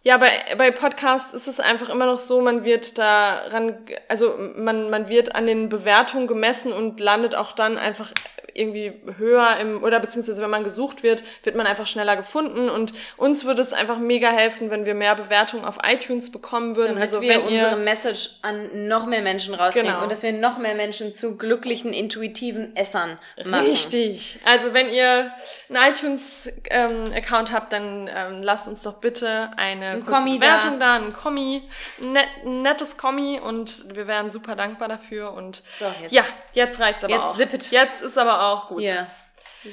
[0.04, 4.90] Ja, bei, bei Podcasts ist es einfach immer noch so, man wird daran, also man,
[4.90, 8.12] man wird an den Bewertungen gemessen und landet auch dann einfach
[8.58, 12.92] irgendwie höher im, oder beziehungsweise wenn man gesucht wird, wird man einfach schneller gefunden und
[13.16, 16.94] uns würde es einfach mega helfen, wenn wir mehr Bewertungen auf iTunes bekommen würden.
[16.94, 20.02] Damit also wir wenn unsere Message an noch mehr Menschen rausbringen Genau.
[20.02, 23.66] und dass wir noch mehr Menschen zu glücklichen, intuitiven Essern machen.
[23.66, 24.40] Richtig.
[24.44, 25.30] Also wenn ihr
[25.68, 30.94] einen iTunes-Account habt, dann ähm, lasst uns doch bitte eine Ein kurze Kommi Bewertung da,
[30.94, 31.62] ein Kommi,
[32.00, 35.32] ein, net, ein nettes Kommi und wir wären super dankbar dafür.
[35.32, 36.12] Und So, jetzt.
[36.12, 37.34] ja, jetzt reicht's aber Jetzt auch.
[37.36, 37.70] zip it.
[37.70, 38.80] Jetzt ist aber auch gut.
[38.80, 39.06] Hier.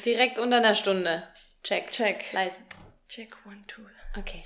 [0.05, 1.23] Direkt unter einer Stunde.
[1.63, 1.91] Check.
[1.91, 2.31] Check.
[2.33, 2.57] Leise.
[3.07, 3.81] Check one, two.
[4.17, 4.41] Okay.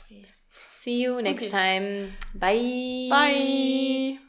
[0.74, 1.52] See you next Okay.
[1.52, 2.18] time.
[2.34, 3.10] Bye.
[3.10, 4.29] Bye.